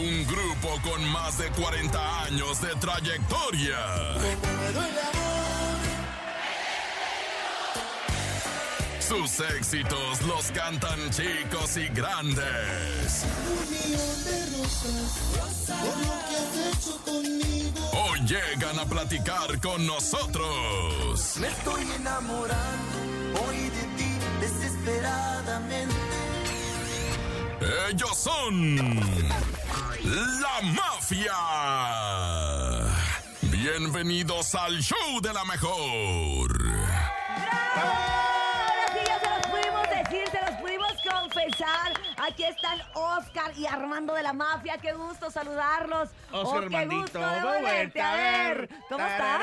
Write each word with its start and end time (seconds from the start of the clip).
un 0.00 0.26
grupo 0.26 0.80
con 0.82 1.04
más 1.10 1.36
de 1.36 1.50
40 1.50 2.24
años 2.24 2.60
de 2.62 2.74
trayectoria. 2.76 3.76
Sus 8.98 9.40
éxitos 9.40 10.22
los 10.22 10.50
cantan 10.52 11.10
chicos 11.10 11.76
y 11.76 11.88
grandes. 11.88 13.24
Hoy 17.92 18.20
llegan 18.20 18.78
a 18.78 18.84
platicar 18.86 19.60
con 19.60 19.86
nosotros. 19.86 21.36
Me 21.40 21.48
estoy 21.48 21.82
enamorando 21.96 22.98
hoy 23.46 23.56
de 23.56 23.82
ti 23.98 24.18
desesperadamente. 24.40 25.94
Ellos 27.90 28.16
son 28.16 28.78
la 30.04 30.62
mafia. 30.62 31.34
Bienvenidos 33.42 34.54
al 34.54 34.80
show 34.82 35.20
de 35.20 35.32
la 35.32 35.44
mejor. 35.44 36.79
Aquí 42.30 42.44
están 42.44 42.78
Oscar 42.94 43.52
y 43.56 43.66
Armando 43.66 44.14
de 44.14 44.22
la 44.22 44.32
Mafia. 44.32 44.78
Qué 44.78 44.92
gusto 44.92 45.32
saludarlos. 45.32 46.10
Oscar 46.30 46.64
Oh, 46.64 46.68
qué 46.68 46.86
gusto 46.86 47.18
de 47.18 47.42
volverte 47.42 48.00
a 48.00 48.14
ver. 48.14 48.68
¿Cómo 48.88 49.04
están? 49.04 49.40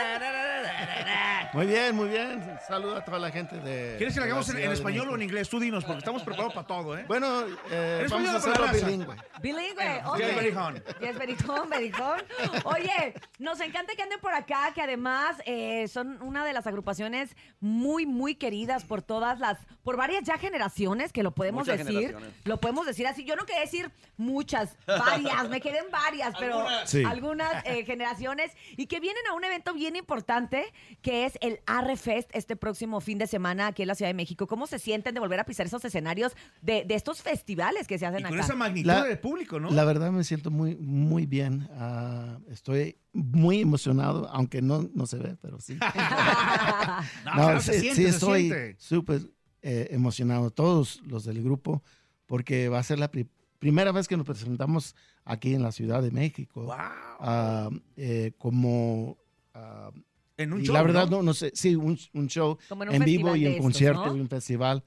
Muy 1.51 1.65
bien, 1.65 1.95
muy 1.95 2.07
bien. 2.07 2.57
Saludo 2.65 2.95
a 2.95 3.03
toda 3.03 3.19
la 3.19 3.29
gente 3.29 3.57
de. 3.59 3.95
¿Quieres 3.97 4.13
que 4.13 4.21
lo 4.21 4.25
hagamos 4.25 4.49
en, 4.49 4.71
español 4.71 5.09
o 5.09 5.15
en 5.15 5.23
inglés? 5.23 5.49
Tú 5.49 5.59
dinos, 5.59 5.83
porque 5.83 5.99
estamos 5.99 6.23
preparados 6.23 6.53
para 6.53 6.65
todo, 6.65 6.97
¿eh? 6.97 7.03
Bueno, 7.09 7.41
eh, 7.69 8.07
vamos 8.09 8.29
español 8.29 8.35
a 8.35 8.37
hacerlo 8.37 8.67
bilingüe. 8.71 9.15
Bilingüe, 9.41 10.01
ok. 10.05 10.17
Yes, 10.17 10.35
berijón. 10.35 10.83
Yes, 11.01 11.17
berijón, 11.17 11.69
berijón. 11.69 12.21
Oye, 12.63 13.13
nos 13.39 13.59
encanta 13.59 13.95
que 13.95 14.03
anden 14.03 14.19
por 14.21 14.33
acá, 14.33 14.71
que 14.73 14.81
además 14.81 15.41
eh, 15.45 15.89
son 15.89 16.21
una 16.21 16.45
de 16.45 16.53
las 16.53 16.67
agrupaciones 16.67 17.35
muy, 17.59 18.05
muy 18.05 18.35
queridas 18.35 18.85
por 18.85 19.01
todas 19.01 19.39
las, 19.39 19.57
por 19.83 19.97
varias 19.97 20.23
ya 20.23 20.37
generaciones, 20.37 21.11
que 21.11 21.23
lo 21.23 21.31
podemos 21.31 21.67
Muchas 21.67 21.85
decir. 21.85 22.15
Lo 22.45 22.59
podemos 22.61 22.76
decir 22.85 23.07
así. 23.07 23.23
Yo 23.25 23.35
no 23.35 23.45
quería 23.45 23.61
decir 23.61 23.91
muchas, 24.17 24.75
varias, 24.85 25.49
me 25.49 25.59
quedé 25.61 25.79
en 25.79 25.89
varias, 25.91 26.33
pero 26.39 26.59
Algunas. 26.59 26.89
Sí. 26.89 27.03
algunas 27.03 27.65
eh, 27.65 27.83
generaciones 27.85 28.51
y 28.75 28.87
que 28.87 28.99
vienen 28.99 29.25
a 29.29 29.33
un 29.33 29.43
evento 29.43 29.73
bien 29.73 29.95
importante 29.95 30.65
que 31.01 31.25
es 31.25 31.37
el 31.41 31.59
Arre 31.65 31.97
Fest 31.97 32.29
este 32.33 32.55
próximo 32.55 32.99
fin 33.01 33.17
de 33.17 33.27
semana 33.27 33.67
aquí 33.67 33.81
en 33.83 33.87
la 33.87 33.95
Ciudad 33.95 34.09
de 34.09 34.13
México. 34.15 34.47
¿Cómo 34.47 34.67
se 34.67 34.79
sienten 34.79 35.13
de 35.13 35.19
volver 35.19 35.39
a 35.39 35.45
pisar 35.45 35.65
esos 35.65 35.83
escenarios 35.85 36.33
de, 36.61 36.83
de 36.85 36.95
estos 36.95 37.21
festivales 37.21 37.87
que 37.87 37.97
se 37.97 38.05
hacen 38.05 38.21
Y 38.21 38.23
con 38.23 38.33
acá? 38.33 38.43
esa 38.45 38.55
magnitud 38.55 38.87
La- 38.87 39.03
de 39.03 39.17
público, 39.17 39.59
¿no? 39.59 39.69
La 39.71 39.83
verdad 39.85 40.11
me 40.11 40.23
siento 40.23 40.51
muy, 40.51 40.75
muy 40.75 41.25
bien. 41.25 41.67
Ah, 41.73 42.37
estoy 42.49 42.97
muy 43.13 43.61
emocionado, 43.61 44.27
aunque 44.29 44.61
no, 44.61 44.87
no 44.93 45.05
se 45.07 45.17
ve, 45.17 45.35
pero 45.41 45.59
sí. 45.59 45.77
no, 47.25 47.31
claro, 47.33 47.61
se 47.61 47.73
sí, 47.73 47.79
siente, 47.79 47.95
sí 47.95 48.03
se 48.03 48.09
estoy 48.09 48.75
súper 48.77 49.21
eh, 49.61 49.87
emocionado, 49.91 50.51
todos 50.51 51.01
los 51.05 51.23
del 51.25 51.43
grupo, 51.43 51.83
porque 52.27 52.69
va 52.69 52.77
a 52.79 52.83
ser 52.83 52.99
la 52.99 53.09
pri- 53.09 53.27
primera 53.59 53.91
vez 53.91 54.07
que 54.07 54.15
nos 54.15 54.25
presentamos 54.25 54.95
aquí 55.25 55.55
en 55.55 55.63
la 55.63 55.71
Ciudad 55.71 56.03
de 56.03 56.11
México. 56.11 56.61
Wow. 56.63 56.73
Ah, 57.19 57.69
eh, 57.95 58.33
como 58.37 59.17
ah, 59.55 59.89
En 60.37 60.53
un 60.53 60.61
y 60.61 60.65
show, 60.65 60.73
la 60.75 60.83
verdad, 60.83 61.09
¿no? 61.09 61.17
no, 61.17 61.23
no 61.23 61.33
sé, 61.33 61.51
sí, 61.55 61.75
un, 61.75 61.97
un 62.13 62.27
show 62.27 62.57
Como 62.69 62.83
en 62.83 62.89
un 62.89 62.95
en 62.95 63.03
vivo 63.05 63.35
y 63.35 63.45
en 63.45 63.53
estos, 63.53 63.63
concierto 63.63 64.05
¿no? 64.05 64.15
y 64.17 64.19
un 64.19 64.29
festival. 64.29 64.83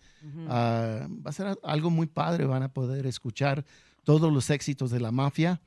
Ah, 0.48 1.08
va 1.08 1.30
a 1.30 1.32
ser 1.32 1.58
algo 1.64 1.90
muy 1.90 2.06
padre, 2.06 2.44
van 2.44 2.62
a 2.62 2.72
poder 2.72 3.06
escuchar 3.06 3.64
todos 4.04 4.32
los 4.32 4.48
éxitos 4.50 4.90
de 4.92 5.00
la 5.00 5.10
mafia. 5.10 5.60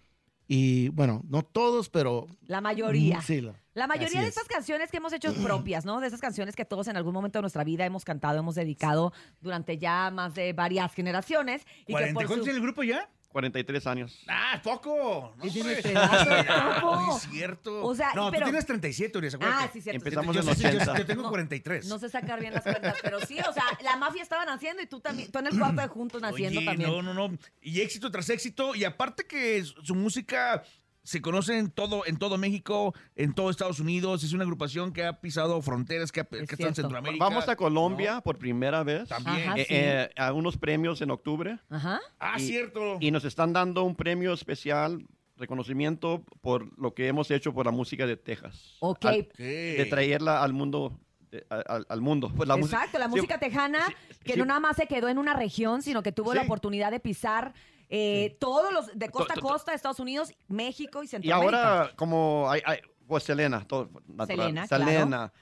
Y 0.48 0.90
bueno, 0.90 1.22
no 1.28 1.42
todos, 1.44 1.90
pero... 1.90 2.28
La 2.48 2.62
mayoría. 2.62 3.22
Sí, 3.22 3.42
la- 3.42 3.56
La 3.74 3.88
mayoría 3.88 4.08
así 4.08 4.18
de 4.18 4.24
es. 4.24 4.30
estas 4.30 4.48
canciones 4.48 4.92
que 4.92 4.98
hemos 4.98 5.14
hecho 5.14 5.34
propias, 5.44 5.86
¿no? 5.86 6.00
De 6.00 6.08
esas 6.08 6.22
canciones 6.22 6.56
que 6.56 6.66
todos 6.66 6.88
en 6.88 6.98
algún 6.98 7.14
momento 7.14 7.40
de 7.40 7.42
nuestra 7.44 7.64
vida 7.64 7.86
hemos 7.86 8.06
cantado, 8.06 8.38
hemos 8.40 8.56
dedicado 8.56 9.14
durante 9.42 9.78
ya 9.78 10.12
más 10.12 10.34
de 10.36 10.54
varias 10.54 10.94
generaciones. 10.94 11.66
Y 11.88 11.94
que 11.96 12.06
¿40? 12.12 12.14
por 12.14 12.26
¿Cuántos 12.26 12.38
su... 12.38 12.44
tiene 12.44 12.58
el 12.58 12.64
grupo 12.64 12.84
ya? 12.84 13.10
43 13.30 13.88
años. 13.88 14.20
Ah, 14.28 14.62
poco. 14.64 15.34
No, 15.38 15.44
hombre. 15.46 15.82
Ah, 15.96 16.80
no 16.84 17.18
es 17.18 17.24
cierto. 17.24 17.84
O 17.84 17.96
sea, 17.96 18.14
no, 18.14 18.30
pero- 18.30 18.46
tú 18.46 18.52
tienes 18.52 18.66
37, 18.68 19.18
Urias, 19.18 19.34
acuérdate. 19.34 19.64
Ah, 19.64 19.70
sí, 19.74 19.82
cierto. 19.82 19.98
Empezamos 19.98 20.36
yo, 20.36 20.42
en 20.52 20.56
sí, 20.56 20.62
yo- 20.62 20.70
80. 20.70 20.98
yo 21.00 21.06
tengo 21.08 21.24
No, 21.24 21.30
43. 21.30 21.88
No 21.88 21.98
sé 21.98 22.10
sacar 22.10 22.40
bien 22.40 22.54
las 22.54 22.62
cuentas, 22.62 22.96
pero 23.02 23.26
sí, 23.26 23.40
o 23.40 23.52
sea, 23.52 23.64
la 23.82 23.98
mafia 23.98 24.22
estaban 24.22 24.50
haciendo 24.50 24.84
y 24.84 24.86
tú 24.86 25.00
también, 25.00 25.32
tú 25.32 25.40
en 25.40 25.48
el 25.48 25.58
cuarto 25.58 25.82
de 25.82 25.88
juntos 25.88 26.22
naciendo 26.22 26.60
Oye, 26.60 26.68
también. 26.68 26.92
no, 26.92 27.02
no, 27.02 27.14
no. 27.16 27.36
Y 27.60 27.82
éxito 27.82 28.12
tras 28.12 28.30
éxito. 28.30 28.76
Y 28.76 28.84
aparte 28.84 29.26
que 29.26 29.64
su 29.66 29.82
su 29.84 29.96
música 29.96 30.64
se 31.04 31.22
conoce 31.22 31.58
en 31.58 31.70
todo, 31.70 32.06
en 32.06 32.18
todo 32.18 32.38
México, 32.38 32.94
en 33.16 33.34
todo 33.34 33.50
Estados 33.50 33.80
Unidos. 33.80 34.24
Es 34.24 34.32
una 34.34 34.44
agrupación 34.44 34.94
que 34.94 35.04
ha 35.06 35.20
pisado 35.20 35.62
fronteras, 35.62 36.12
que, 36.12 36.22
ha, 36.22 36.24
que 36.24 36.44
está 36.44 36.68
en. 36.70 36.76
Centroamérica. 36.76 37.24
Vamos 37.24 37.48
a 37.50 37.56
Colombia 37.56 38.22
por 38.22 38.38
primera 38.38 38.84
vez. 38.84 39.10
También. 39.10 39.50
Ajá. 39.50 39.60
Eh, 39.60 39.66
sí. 39.68 39.74
eh, 39.76 40.10
a 40.16 40.32
unos 40.34 40.58
premios 40.58 41.02
en 41.02 41.12
octubre. 41.12 41.60
Ajá. 41.70 42.00
Ah, 42.20 42.40
cierto. 42.40 42.98
Y 43.02 43.12
nos 43.12 43.26
están 43.26 43.52
dando 43.54 43.84
un 43.84 43.96
premio 43.96 44.34
especial, 44.34 45.06
reconocimiento 45.36 46.24
por 46.42 46.78
lo 46.80 46.94
que 46.94 47.08
hemos 47.08 47.30
hecho 47.32 47.54
por 47.54 47.66
la 47.66 47.72
música 47.72 48.06
de 48.08 48.16
Texas. 48.18 48.78
Ok. 48.80 49.06
Al- 49.06 49.28
de 49.38 49.88
traerla 49.90 50.42
al 50.42 50.54
mundo. 50.54 50.98
al, 51.50 51.86
al 51.90 52.00
mundo. 52.02 52.32
Pues 52.36 52.48
la 52.48 52.56
música- 52.56 52.78
Exacto, 52.78 53.00
la 53.00 53.06
sí, 53.06 53.12
música 53.12 53.40
tejana, 53.40 53.88
sí, 53.88 53.94
que 54.24 54.34
sí. 54.34 54.40
no 54.40 54.46
nada 54.46 54.60
más 54.60 54.76
se 54.78 54.86
quedó 54.88 55.10
en 55.10 55.18
una 55.18 55.34
región, 55.34 55.82
sino 55.82 56.02
que 56.04 56.12
tuvo 56.12 56.34
la 56.34 56.44
oportunidad 56.44 56.92
de 56.92 57.00
pisar 57.00 57.54
eh, 57.96 58.36
todos 58.40 58.74
los, 58.74 58.88
de 58.98 59.10
costa 59.10 59.36
a 59.38 59.40
costa, 59.40 59.74
Estados 59.74 60.00
Unidos, 60.00 60.34
México 60.48 61.04
y 61.04 61.06
Y 61.06 61.10
Centroamérica. 61.10 61.80
ahora, 61.82 61.92
como 61.96 62.48
hay, 62.50 62.62
hay- 62.66 62.80
pues 63.06 63.24
Selena, 63.24 63.64
todo, 63.68 63.90
natural. 64.08 64.28
Selena, 64.48 64.68
Selena, 64.68 65.34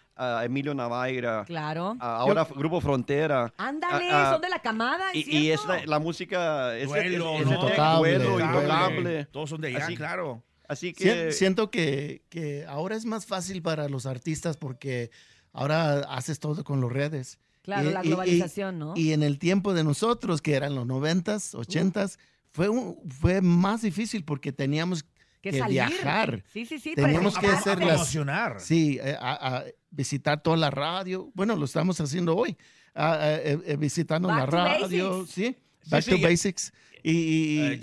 Emilio 0.43 0.73
Navaira, 0.73 1.45
Claro. 1.45 1.95
ah, 1.99 2.17
ahora 2.17 2.45
Grupo 2.53 2.81
Frontera. 2.81 3.53
Ándale, 3.57 4.09
son 4.31 4.41
de 4.41 4.49
la 4.49 4.59
camada, 4.59 5.11
¿es 5.13 5.27
Y, 5.27 5.37
y 5.37 5.51
es 5.51 5.63
la, 5.65 5.85
la 5.85 5.99
música 5.99 6.75
es, 6.77 6.89
Duelo, 6.89 7.35
es- 7.35 7.41
es- 7.41 7.47
¿no? 7.47 7.53
es- 7.53 7.61
Intocable, 7.61 8.13
duelo, 8.17 8.31
duelo. 8.31 8.45
intocable. 8.45 9.25
Todos 9.25 9.49
son 9.49 9.61
de 9.61 9.67
allá, 9.69 9.85
Así- 9.85 9.95
claro. 9.95 10.43
Así 10.67 10.93
que 10.93 11.31
Siento 11.31 11.69
que, 11.71 12.23
que 12.29 12.65
ahora 12.67 12.95
es 12.95 13.05
más 13.05 13.25
fácil 13.25 13.61
para 13.61 13.87
los 13.89 14.05
artistas 14.05 14.57
porque 14.57 15.09
ahora 15.53 15.99
haces 16.09 16.39
todo 16.39 16.63
con 16.63 16.81
las 16.81 16.91
redes. 16.91 17.39
Claro, 17.61 17.89
Y- 17.89 17.93
la 17.93 18.01
y- 18.03 18.07
y- 18.07 18.09
globalización, 18.09 18.79
¿no? 18.79 18.93
Y 18.95 19.13
en 19.13 19.21
el 19.23 19.37
tiempo 19.37 19.73
de 19.73 19.83
nosotros, 19.83 20.41
que 20.41 20.55
eran 20.55 20.73
los 20.75 20.85
noventas, 20.87 21.53
ochentas, 21.55 22.19
fue, 22.51 22.69
un- 22.69 22.97
fue 23.09 23.41
más 23.41 23.81
difícil 23.81 24.23
porque 24.23 24.51
teníamos 24.51 25.03
que 25.41 25.51
que 25.51 25.59
salir. 25.59 25.73
viajar. 25.73 26.43
Sí, 26.53 26.65
sí, 26.65 26.79
sí. 26.79 26.93
Teníamos 26.95 27.37
que 27.37 27.47
hacer 27.47 27.83
las-. 27.83 28.15
Sí, 28.59 28.99
eh, 29.01 29.15
a, 29.19 29.57
a 29.57 29.63
visitar 29.89 30.41
toda 30.43 30.57
la 30.57 30.69
radio. 30.69 31.31
Bueno, 31.33 31.55
lo 31.55 31.65
estamos 31.65 31.99
haciendo 31.99 32.35
hoy. 32.35 32.55
Eh, 32.93 33.57
eh, 33.65 33.75
visitando 33.77 34.27
Back 34.27 34.37
la 34.39 34.45
radio, 34.45 35.19
basics. 35.21 35.31
sí. 35.33 35.55
Back 35.89 36.03
sí, 36.03 36.11
to 36.11 36.17
basics. 36.19 36.73
Y, 37.03 37.11
y- 37.11 37.79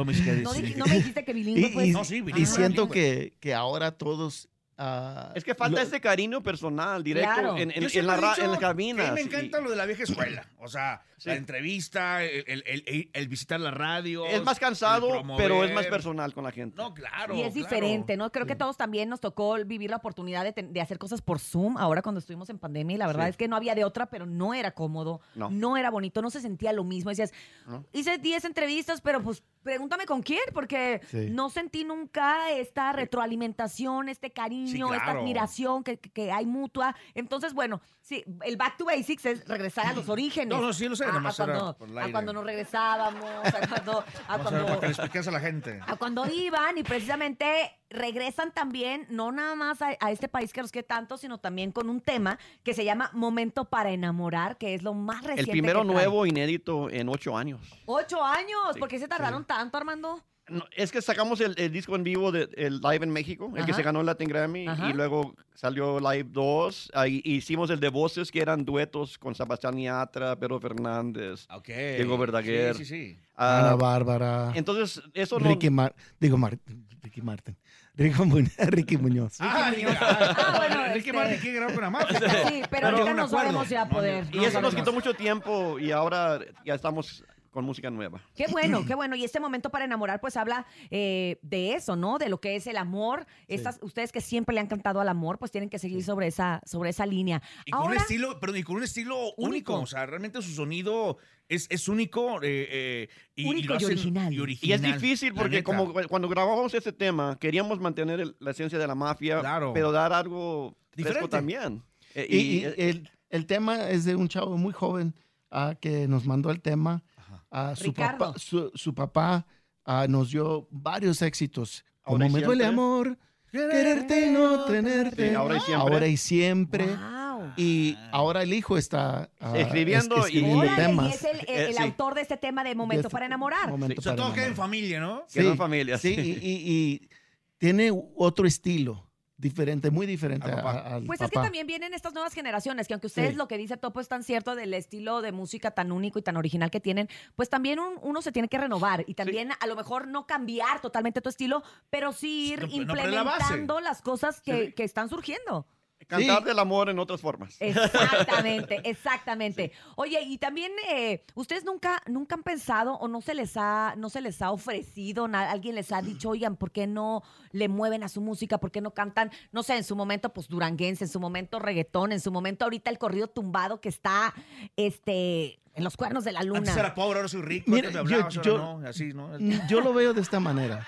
no 0.77 0.85
me 0.85 0.95
dijiste 0.97 1.25
que 1.25 1.33
bilingüe, 1.33 1.69
y, 1.69 1.73
pues. 1.73 1.87
y- 1.87 1.91
No, 1.91 2.03
sí, 2.05 2.17
y 2.17 2.21
bilingüe, 2.21 2.45
siento 2.45 2.87
bilingüe. 2.87 3.31
que, 3.31 3.37
que 3.39 3.53
ahora 3.55 3.97
todos... 3.97 4.47
ah, 4.81 5.31
es 5.35 5.43
que 5.43 5.53
falta 5.55 5.81
lo- 5.81 5.87
ese 5.87 6.01
cariño 6.01 6.41
personal, 6.41 7.03
directo, 7.03 7.33
Claro. 7.33 7.57
en, 7.57 7.71
en- 7.71 7.81
la, 7.81 7.87
dicho 7.87 7.99
en 7.99 8.51
la 8.51 8.57
cabina. 8.59 9.11
me 9.11 9.21
sí. 9.21 9.27
encanta 9.27 9.59
lo 9.61 9.69
de 9.69 9.75
la 9.75 9.85
vieja 9.85 10.03
escuela. 10.03 10.47
O 10.59 10.67
sea, 10.67 11.01
Sí. 11.17 11.29
la 11.29 11.35
entrevista, 11.35 12.23
el, 12.23 12.63
el- 12.65 12.83
el- 12.87 13.09
el 13.13 13.27
visitar 13.27 13.59
la 13.59 13.69
radio. 13.69 14.25
Es 14.25 14.43
más 14.43 14.57
cansado, 14.59 15.21
pero 15.37 15.63
es 15.63 15.71
más 15.71 15.85
personal 15.85 16.33
con 16.33 16.43
la 16.43 16.51
gente. 16.51 16.75
No, 16.77 16.93
claro. 16.95 17.35
Y 17.35 17.41
es 17.41 17.53
claro. 17.53 17.67
diferente, 17.67 18.17
¿no? 18.17 18.31
Creo 18.31 18.47
que 18.47 18.55
todos 18.55 18.75
también 18.75 19.07
nos 19.07 19.19
tocó 19.21 19.55
vivir 19.63 19.91
la 19.91 19.97
oportunidad 19.97 20.43
de, 20.43 20.51
ten- 20.51 20.73
de 20.73 20.81
hacer 20.81 20.97
cosas 20.97 21.21
por 21.21 21.37
Zoom 21.39 21.77
ahora 21.77 22.01
cuando 22.01 22.17
estuvimos 22.19 22.49
en 22.49 22.57
pandemia 22.57 22.95
y 22.95 22.97
la 22.97 23.05
verdad 23.05 23.25
Sí. 23.25 23.29
es 23.31 23.37
que 23.37 23.47
no 23.47 23.55
había 23.55 23.75
de 23.75 23.83
otra, 23.85 24.07
pero 24.09 24.25
no 24.25 24.55
era 24.55 24.71
cómodo, 24.71 25.21
no, 25.35 25.51
No. 25.51 25.77
era 25.77 25.91
bonito, 25.91 26.23
no 26.23 26.31
se 26.31 26.41
sentía 26.41 26.73
lo 26.73 26.83
mismo. 26.83 27.11
Decías, 27.11 27.31
No. 27.67 27.85
hice 27.93 28.17
10 28.17 28.43
entrevistas, 28.45 28.99
pero 29.01 29.21
pues 29.21 29.43
pregúntame 29.61 30.07
con 30.07 30.23
quién, 30.23 30.41
porque 30.55 31.01
Sí. 31.11 31.27
no 31.29 31.51
sentí 31.51 31.83
nunca 31.83 32.49
esta 32.51 32.93
retroalimentación, 32.93 34.09
este 34.09 34.31
cariño, 34.31 34.70
Sí, 34.71 34.81
esta 34.81 35.11
admiración 35.11 35.83
que, 35.83 35.97
que- 35.99 36.31
hay 36.31 36.45
mutua. 36.45 36.95
Entonces, 37.13 37.53
bueno, 37.53 37.81
sí, 38.01 38.23
el 38.43 38.57
back 38.57 38.77
to 38.77 38.85
basics 38.85 39.25
es 39.25 39.47
regresar 39.47 39.87
a 39.87 39.93
los 39.93 40.07
orígenes. 40.09 40.47
No, 40.57 40.61
no, 40.65 40.73
sí 40.73 40.87
lo 40.87 40.95
sé, 40.95 41.05
A- 41.05 41.09
a, 41.09 41.11
nomás 41.13 41.39
era 41.39 41.53
cuando, 41.53 41.77
por 41.77 41.89
el 41.89 41.97
a 41.97 42.11
cuando 42.11 42.33
nos 42.33 42.43
regresábamos, 42.45 43.23
a 43.23 43.67
cuando, 43.69 44.03
a 44.27 44.33
a 44.35 44.39
cuando 44.39 44.65
para 44.65 44.79
que 44.79 44.85
le 44.87 44.91
expliques 44.93 45.27
a 45.27 45.31
la 45.31 45.39
gente. 45.39 45.79
a 45.85 45.95
cuando 45.95 46.25
iban 46.27 46.77
y 46.77 46.83
precisamente 46.83 47.77
regresan 47.89 48.51
también, 48.53 49.05
no 49.09 49.31
nada 49.31 49.53
más 49.55 49.81
a, 49.81 49.89
a 49.99 50.11
este 50.11 50.27
país 50.29 50.53
que 50.53 50.61
los 50.61 50.71
que 50.71 50.83
tanto, 50.83 51.17
sino 51.17 51.39
también 51.39 51.71
con 51.71 51.89
un 51.89 51.99
tema 52.01 52.39
que 52.63 52.73
se 52.73 52.85
llama 52.85 53.09
Momento 53.13 53.65
para 53.65 53.91
enamorar, 53.91 54.57
que 54.57 54.73
es 54.73 54.83
lo 54.83 54.93
más 54.93 55.21
El 55.23 55.27
reciente. 55.29 55.51
primero 55.51 55.81
que 55.81 55.85
traen. 55.87 55.93
nuevo 55.95 56.25
inédito 56.25 56.89
en 56.89 57.09
ocho 57.09 57.37
años. 57.37 57.59
Ocho 57.85 58.23
años, 58.23 58.59
Sí, 58.73 58.79
¿por 58.79 58.87
qué 58.87 58.99
se 58.99 59.07
tardaron 59.07 59.43
tanto, 59.45 59.77
Armando? 59.77 60.21
No, 60.51 60.65
es 60.75 60.91
que 60.91 61.01
sacamos 61.01 61.39
el, 61.41 61.55
el 61.57 61.71
disco 61.71 61.95
en 61.95 62.03
vivo 62.03 62.31
de 62.31 62.49
el 62.55 62.79
Live 62.81 63.03
en 63.03 63.09
México, 63.11 63.47
el 63.55 63.65
que 63.65 63.71
Ajá. 63.71 63.77
se 63.79 63.83
ganó 63.83 64.01
el 64.01 64.05
Latin 64.05 64.27
Grammy, 64.27 64.67
Ajá. 64.67 64.89
y 64.89 64.93
luego 64.93 65.33
salió 65.55 65.99
Live 65.99 66.29
2. 66.31 66.91
Ahí 66.93 67.21
hicimos 67.23 67.69
el 67.69 67.79
de 67.79 67.89
voces, 67.89 68.31
que 68.31 68.41
eran 68.41 68.65
duetos 68.65 69.17
con 69.17 69.33
Sebastián 69.33 69.77
Yatra, 69.77 70.35
Pedro 70.37 70.59
Fernández. 70.59 71.47
Ok. 71.53 71.67
Diego 71.67 72.17
Verdaguer. 72.17 72.75
Sí, 72.75 72.85
sí, 72.85 73.13
sí. 73.13 73.17
Ah, 73.35 73.59
Ana 73.61 73.75
Bárbara, 73.75 74.51
entonces, 74.53 75.01
eso 75.13 75.39
no... 75.39 75.49
Ricky 75.49 75.69
Mar 75.71 75.95
digo 76.19 76.37
Mar 76.37 76.59
Ricky 77.01 77.21
Martin, 77.23 77.57
Ricky, 77.95 78.21
Mu- 78.23 78.45
Ricky 78.67 78.97
Muñoz. 78.97 79.37
Ah, 79.39 79.71
Muñoz. 79.75 79.97
Ah, 79.99 80.53
bueno, 80.57 80.83
Ricky 80.93 80.97
este- 81.09 81.13
Martin 81.13 81.39
quiere 81.39 81.55
grabar 81.55 81.73
con 81.73 81.83
la 81.83 81.89
mafia. 81.89 82.19
Sí, 82.47 82.61
pero 82.69 82.91
No, 82.91 82.97
ahorita 82.97 83.13
no 83.15 83.23
acuerdo. 83.23 83.27
sabemos 83.29 83.67
si 83.67 83.75
a 83.75 83.85
No, 83.85 83.91
poder. 83.91 84.25
Y 84.31 84.37
no 84.37 84.45
eso 84.45 84.61
nos 84.61 84.75
quitó 84.75 84.93
mucho 84.93 85.13
tiempo 85.15 85.79
y 85.79 85.91
ahora 85.91 86.39
ya 86.63 86.75
estamos 86.75 87.23
con 87.51 87.65
música 87.65 87.89
nueva. 87.91 88.21
Qué 88.33 88.47
bueno, 88.47 88.85
qué 88.85 88.95
bueno. 88.95 89.15
Y 89.15 89.23
este 89.23 89.39
momento 89.39 89.69
para 89.69 89.85
enamorar, 89.85 90.19
pues 90.21 90.37
habla 90.37 90.65
eh, 90.89 91.37
de 91.41 91.73
eso, 91.73 91.95
¿no? 91.95 92.17
De 92.17 92.29
lo 92.29 92.39
que 92.39 92.55
es 92.55 92.65
el 92.67 92.77
amor. 92.77 93.27
Estas, 93.47 93.79
ustedes 93.81 94.11
que 94.11 94.21
siempre 94.21 94.53
le 94.55 94.61
han 94.61 94.67
cantado 94.67 94.99
al 95.01 95.09
amor, 95.09 95.37
pues 95.37 95.51
tienen 95.51 95.69
que 95.69 95.77
seguir 95.77 96.03
sobre 96.03 96.27
esa, 96.27 96.61
sobre 96.65 96.89
esa 96.91 97.05
línea. 97.05 97.41
Y 97.65 97.71
con 97.71 97.87
un 97.87 97.93
estilo, 97.97 98.39
perdón, 98.39 98.57
y 98.57 98.63
con 98.63 98.77
un 98.77 98.83
estilo 98.83 99.17
único. 99.37 99.73
Único. 99.73 99.79
O 99.81 99.85
sea, 99.85 100.05
realmente 100.05 100.41
su 100.41 100.51
sonido 100.53 101.17
es, 101.49 101.67
es 101.69 101.87
único. 101.89 102.41
eh, 102.41 102.67
eh, 102.71 103.09
y, 103.35 103.45
Único 103.47 103.73
original. 103.73 104.33
Y 104.33 104.71
es 104.71 104.81
difícil 104.81 105.33
porque 105.33 105.61
como 105.63 105.91
cu- 105.93 106.01
cuando 106.09 106.29
grabamos 106.29 106.73
ese 106.73 106.93
tema, 106.93 107.37
queríamos 107.39 107.79
mantener 107.81 108.21
el- 108.21 108.35
la 108.39 108.51
esencia 108.51 108.79
de 108.79 108.87
la 108.87 108.95
mafia, 108.95 109.41
Claro. 109.41 109.73
pero 109.73 109.91
dar 109.91 110.13
algo 110.13 110.77
fresco 110.91 111.09
Diferente. 111.09 111.29
también. 111.29 111.83
Y, 112.15 112.21
y- 112.37 112.59
y 112.59 112.63
el, 112.77 113.09
el 113.29 113.45
tema 113.45 113.89
es 113.89 114.05
de 114.05 114.15
un 114.15 114.27
chavo 114.29 114.57
muy 114.57 114.71
joven 114.73 115.13
ah, 115.49 115.75
que 115.79 116.07
nos 116.07 116.25
mandó 116.25 116.49
el 116.51 116.61
tema. 116.61 117.03
Ah, 117.51 117.73
su, 117.75 117.93
papá, 117.93 118.33
su, 118.37 118.71
su 118.75 118.95
papá 118.95 119.45
ah, 119.85 120.05
nos 120.09 120.31
dio 120.31 120.67
varios 120.71 121.21
éxitos. 121.21 121.83
Ahora 122.03 122.25
Como 122.25 122.37
y 122.37 122.41
me 122.41 122.45
duele 122.45 122.63
siempre. 122.63 122.81
amor, 122.83 123.17
quererte 123.51 124.27
y 124.27 124.29
no 124.31 124.65
tenerte. 124.65 125.29
Sí, 125.29 125.35
ahora 125.35 125.57
y 125.57 125.59
siempre. 125.59 125.75
Ahora 125.93 126.07
y 126.07 126.17
siempre. 126.17 126.85
wow. 126.87 127.53
Y 127.57 127.97
ahora 128.11 128.43
el 128.43 128.53
hijo 128.53 128.77
está 128.77 129.29
ah, 129.39 129.57
Escribiendo 129.57 130.15
es- 130.25 130.33
y- 130.33 130.37
escribiendo 130.37 130.65
y 130.65 130.69
temas. 130.75 131.13
es 131.15 131.23
el, 131.25 131.39
el- 131.41 131.45
Eh, 131.49 131.67
el 131.69 131.73
sí. 131.75 131.83
autor 131.83 132.15
de 132.15 132.21
este 132.21 132.37
tema 132.37 132.63
de 132.63 132.73
Momento 132.75 133.07
Este- 133.07 133.11
para 133.13 133.25
enamorar. 133.25 133.69
Momento 133.69 133.99
O 133.99 134.01
sea, 134.01 134.13
para 134.13 134.23
todo 134.23 134.33
queda 134.33 134.43
en 134.45 134.51
enamorar. 134.51 134.65
familia, 134.69 134.99
¿no? 135.01 135.25
Quedó 135.33 135.51
en 135.51 135.57
familia, 135.57 135.97
Sí, 135.97 136.15
sí. 136.15 136.21
y, 136.41 136.49
y- 136.49 136.71
y 136.71 137.09
tiene 137.57 137.91
otro 138.15 138.47
estilo, 138.47 139.05
diferente, 139.41 139.91
muy 139.91 140.05
diferente 140.05 140.45
Al 140.45 140.53
a- 140.53 140.55
papá. 140.63 140.71
a- 140.79 140.95
al 140.95 141.03
Pues 141.05 141.19
es 141.19 141.29
que 141.29 141.33
papá. 141.35 141.45
también 141.47 141.67
vienen 141.67 141.93
estas 141.93 142.13
nuevas 142.13 142.33
generaciones, 142.33 142.87
que 142.87 142.93
aunque 142.93 143.07
ustedes 143.07 143.31
Sí. 143.31 143.35
lo 143.35 143.47
que 143.47 143.57
dice 143.57 143.75
Topo 143.75 143.99
es 143.99 144.07
tan 144.07 144.23
cierto 144.23 144.55
del 144.55 144.73
estilo 144.73 145.21
de 145.21 145.31
música 145.31 145.71
tan 145.71 145.91
único 145.91 146.19
y 146.19 146.21
tan 146.21 146.37
original 146.37 146.69
que 146.71 146.79
tienen, 146.79 147.09
pues 147.35 147.49
también 147.49 147.79
un- 147.79 147.95
uno 148.01 148.21
se 148.21 148.31
tiene 148.31 148.47
que 148.47 148.57
renovar 148.57 149.03
y 149.07 149.15
también 149.15 149.49
a 149.59 149.67
lo 149.67 149.75
mejor 149.75 150.07
no 150.07 150.27
cambiar 150.27 150.79
totalmente 150.81 151.21
tu 151.21 151.29
estilo, 151.29 151.63
pero 151.89 152.13
sí 152.13 152.53
ir 152.53 152.59
No, 152.61 152.67
no, 152.85 152.93
pero 152.93 153.09
la 153.09 153.23
base. 153.23 153.41
implementando 153.41 153.81
las 153.81 154.01
cosas 154.01 154.39
que, 154.41 154.67
Sí. 154.67 154.73
que 154.73 154.83
están 154.83 155.09
surgiendo. 155.09 155.67
Cantar 156.11 156.39
Sí. 156.39 156.43
del 156.45 156.59
amor 156.59 156.89
en 156.89 156.99
otras 156.99 157.21
formas. 157.21 157.55
Exactamente, 157.61 158.81
exactamente. 158.83 159.71
Oye, 159.95 160.21
y 160.23 160.37
también 160.37 160.73
eh, 160.89 161.23
ustedes 161.35 161.63
nunca, 161.63 162.01
nunca 162.05 162.35
han 162.35 162.43
pensado 162.43 162.95
o 162.95 163.07
no 163.07 163.21
se 163.21 163.33
les 163.33 163.53
ha, 163.55 163.95
no 163.97 164.09
se 164.09 164.19
les 164.19 164.41
ha 164.41 164.51
ofrecido, 164.51 165.29
na- 165.29 165.49
alguien 165.49 165.75
les 165.75 165.91
ha 165.93 166.01
dicho, 166.01 166.29
oigan, 166.29 166.57
¿por 166.57 166.71
qué 166.71 166.85
no 166.85 167.23
le 167.51 167.69
mueven 167.69 168.03
a 168.03 168.09
su 168.09 168.19
música? 168.19 168.57
¿Por 168.57 168.71
qué 168.71 168.81
no 168.81 168.91
cantan? 168.93 169.31
No 169.53 169.63
sé, 169.63 169.77
en 169.77 169.85
su 169.85 169.95
momento, 169.95 170.33
pues 170.33 170.49
duranguense, 170.49 171.05
en 171.05 171.09
su 171.09 171.19
momento 171.21 171.59
reggaetón, 171.59 172.11
en 172.11 172.19
su 172.19 172.29
momento 172.31 172.65
ahorita 172.65 172.89
el 172.91 172.97
corrido 172.97 173.27
tumbado 173.27 173.79
que 173.79 173.87
está, 173.89 174.33
este, 174.75 175.59
en 175.75 175.83
los 175.85 175.95
cuernos 175.95 176.25
de 176.25 176.33
la 176.33 176.41
Antes 176.41 176.53
luna. 176.59 176.73
era 176.77 176.93
pobre, 176.93 177.19
ahora 177.19 177.29
soy 177.29 177.41
rico. 177.41 177.71
Mira, 177.71 177.87
antes 177.87 178.03
me 178.03 178.09
yo- 178.09 178.15
hablabas, 178.17 178.37
ahora 178.37 178.49
yo- 178.49 178.57
no. 178.57 178.87
Así, 178.87 179.13
¿no? 179.13 179.29
Yo 179.69 179.79
lo 179.81 179.93
veo 179.93 180.13
de 180.13 180.19
esta 180.21 180.39
manera. 180.41 180.85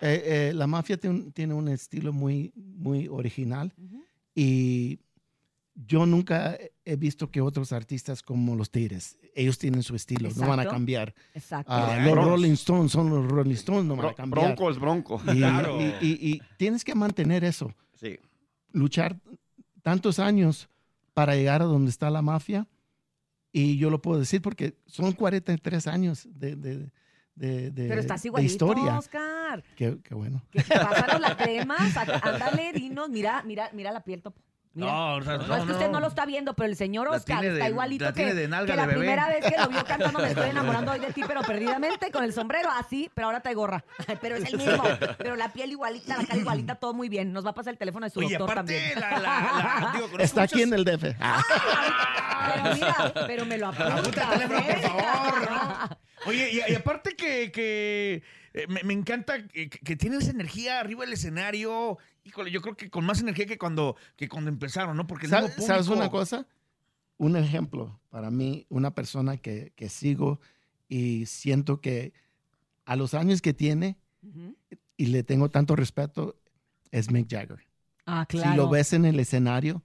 Eh, 0.00 0.48
eh, 0.50 0.52
la 0.54 0.66
mafia 0.66 0.96
tiene 0.96 1.16
un, 1.16 1.32
tiene 1.32 1.54
un 1.54 1.68
estilo 1.68 2.12
muy, 2.12 2.52
muy 2.56 3.06
original 3.08 3.72
y 4.34 5.00
yo 5.74 6.04
nunca 6.06 6.58
he 6.84 6.96
visto 6.96 7.30
que 7.30 7.40
otros 7.40 7.72
artistas 7.72 8.22
como 8.22 8.54
los 8.56 8.70
Tigres, 8.70 9.18
ellos 9.34 9.58
tienen 9.58 9.82
su 9.82 9.94
estilo, 9.96 10.28
no 10.36 10.46
van 10.48 10.60
a 10.60 10.66
cambiar. 10.66 11.14
Exacto. 11.34 11.72
Ah, 11.72 11.98
los. 12.04 12.14
Rolling 12.14 12.52
Stones 12.52 12.92
son 12.92 13.08
los 13.10 13.26
Rolling 13.30 13.54
Stones, 13.54 13.84
no 13.84 13.96
van 13.96 14.06
a 14.10 14.14
cambiar. 14.14 14.46
bronco 14.54 14.70
es 14.70 14.78
bronco. 14.78 15.20
Y, 15.32 15.38
Claro. 15.38 15.80
y- 15.80 16.06
y- 16.06 16.30
y 16.34 16.42
tienes 16.58 16.84
que 16.84 16.94
mantener 16.94 17.42
eso, 17.44 17.74
Sí. 17.94 18.18
luchar 18.72 19.18
tantos 19.82 20.18
años 20.18 20.68
para 21.14 21.34
llegar 21.34 21.62
a 21.62 21.66
donde 21.66 21.90
está 21.90 22.10
la 22.10 22.22
mafia. 22.22 22.66
Y 23.54 23.76
yo 23.76 23.90
lo 23.90 24.00
puedo 24.00 24.18
decir 24.20 24.40
porque 24.40 24.76
son 24.86 25.12
43 25.12 25.86
años 25.86 26.26
de, 26.32 26.56
de, 26.56 26.90
de, 27.34 27.70
de- 27.70 27.88
Pero 27.88 28.00
estás 28.00 28.22
de 28.22 28.28
igualito, 28.28 28.52
historia. 28.52 28.98
Oscar. 28.98 29.62
Qué, 29.76 29.98
qué 30.02 30.14
bueno. 30.14 30.42
Que- 30.50 30.62
Pásanos 30.62 31.20
la 31.20 31.36
crema, 31.36 31.76
saca- 31.92 32.20
ándale, 32.22 32.72
dinos, 32.72 33.08
mira, 33.08 33.42
mira, 33.44 33.70
mira 33.72 33.90
la 33.92 34.00
piel, 34.00 34.22
Topo. 34.22 34.40
Mira. 34.74 34.90
No, 34.90 35.16
o 35.16 35.22
sea, 35.22 35.36
No, 35.36 35.54
es 35.56 35.64
que 35.64 35.72
usted 35.72 35.90
no 35.90 36.00
lo 36.00 36.06
está 36.06 36.24
viendo, 36.24 36.54
pero 36.54 36.66
el 36.70 36.76
señor 36.76 37.06
Oscar 37.06 37.44
está 37.44 37.64
de- 37.64 37.70
igualito 37.70 38.06
la 38.06 38.12
que, 38.14 38.16
tiene 38.24 38.32
de 38.34 38.48
nalga 38.48 38.72
que 38.72 38.76
la 38.76 38.82
de 38.86 38.88
bebé. 38.94 39.00
primera 39.00 39.28
vez 39.28 39.44
que 39.44 39.54
lo 39.60 39.68
vio 39.68 39.84
cantando 39.84 40.18
Me 40.22 40.28
estoy 40.28 40.48
enamorando 40.48 40.92
hoy 40.92 40.98
de 40.98 41.12
ti, 41.12 41.20
pero 41.26 41.42
perdidamente, 41.42 42.10
con 42.10 42.24
el 42.24 42.32
sombrero 42.32 42.70
así, 42.70 43.10
pero 43.14 43.26
ahora 43.26 43.40
trae 43.40 43.54
gorra. 43.54 43.84
Pero 44.22 44.36
es 44.36 44.44
el 44.50 44.56
mismo. 44.56 44.82
Pero 45.18 45.36
la 45.36 45.52
piel 45.52 45.72
igualita, 45.72 46.16
la 46.16 46.24
cara 46.24 46.38
igualita, 46.38 46.74
todo 46.76 46.94
muy 46.94 47.10
bien. 47.10 47.34
Nos 47.34 47.44
va 47.44 47.50
a 47.50 47.54
pasar 47.54 47.72
el 47.74 47.78
teléfono 47.78 48.06
de 48.06 48.10
su 48.10 48.20
Oye, 48.20 48.30
doctor 48.38 48.50
aparte, 48.58 48.78
también. 48.94 48.98
la, 49.00 49.10
la, 49.10 49.20
la- 49.20 49.90
digo, 49.92 50.04
conozco 50.06 50.18
Está 50.22 50.42
aquí 50.44 50.62
en 50.62 50.72
el 50.72 50.84
DF. 50.86 51.16
Ah, 51.20 51.42
Pero 52.54 52.74
mira, 52.74 53.12
pero 53.26 53.44
me 53.46 53.58
lo 53.58 53.66
apunta. 53.68 53.94
Apunta 53.96 54.22
el 54.22 54.48
teléfono, 54.48 54.62
por 54.62 54.70
¿eh? 54.70 54.80
favor. 54.88 55.98
Oye, 56.26 56.50
y, 56.52 56.72
y 56.72 56.74
aparte 56.74 57.14
que, 57.16 57.50
que, 57.52 58.22
eh, 58.54 58.66
me, 58.68 58.82
me 58.84 58.92
encanta 58.92 59.46
que, 59.48 59.68
que 59.70 59.96
tienes 59.96 60.28
energía 60.28 60.80
arriba 60.80 61.04
del 61.04 61.14
escenario. 61.14 61.98
Híjole, 62.24 62.50
yo 62.50 62.60
creo 62.62 62.76
que 62.76 62.90
con 62.90 63.04
más 63.04 63.20
energía 63.20 63.46
que 63.46 63.58
cuando, 63.58 63.96
que 64.16 64.28
cuando 64.28 64.50
empezaron, 64.50 64.96
¿no? 64.96 65.06
Porque 65.06 65.26
¿Sabes, 65.28 65.50
mismo 65.50 65.66
sabes 65.66 65.86
público- 65.86 66.00
una 66.02 66.10
cosa? 66.10 66.46
Un 67.18 67.36
ejemplo 67.36 68.00
para 68.10 68.30
mí, 68.30 68.66
una 68.68 68.94
persona 68.94 69.36
que, 69.36 69.72
que 69.76 69.88
sigo 69.88 70.40
y 70.88 71.26
siento 71.26 71.80
que 71.80 72.12
a 72.84 72.96
los 72.96 73.14
años 73.14 73.40
que 73.42 73.52
tiene 73.54 73.96
y 74.96 75.06
le 75.06 75.22
tengo 75.22 75.48
tanto 75.50 75.74
respeto 75.76 76.36
es 76.90 77.10
Mick 77.10 77.28
Jagger. 77.30 77.66
Ah, 78.06 78.26
Si 78.28 78.38
lo 78.56 78.68
ves 78.68 78.92
en 78.92 79.04
el 79.04 79.18
escenario, 79.20 79.82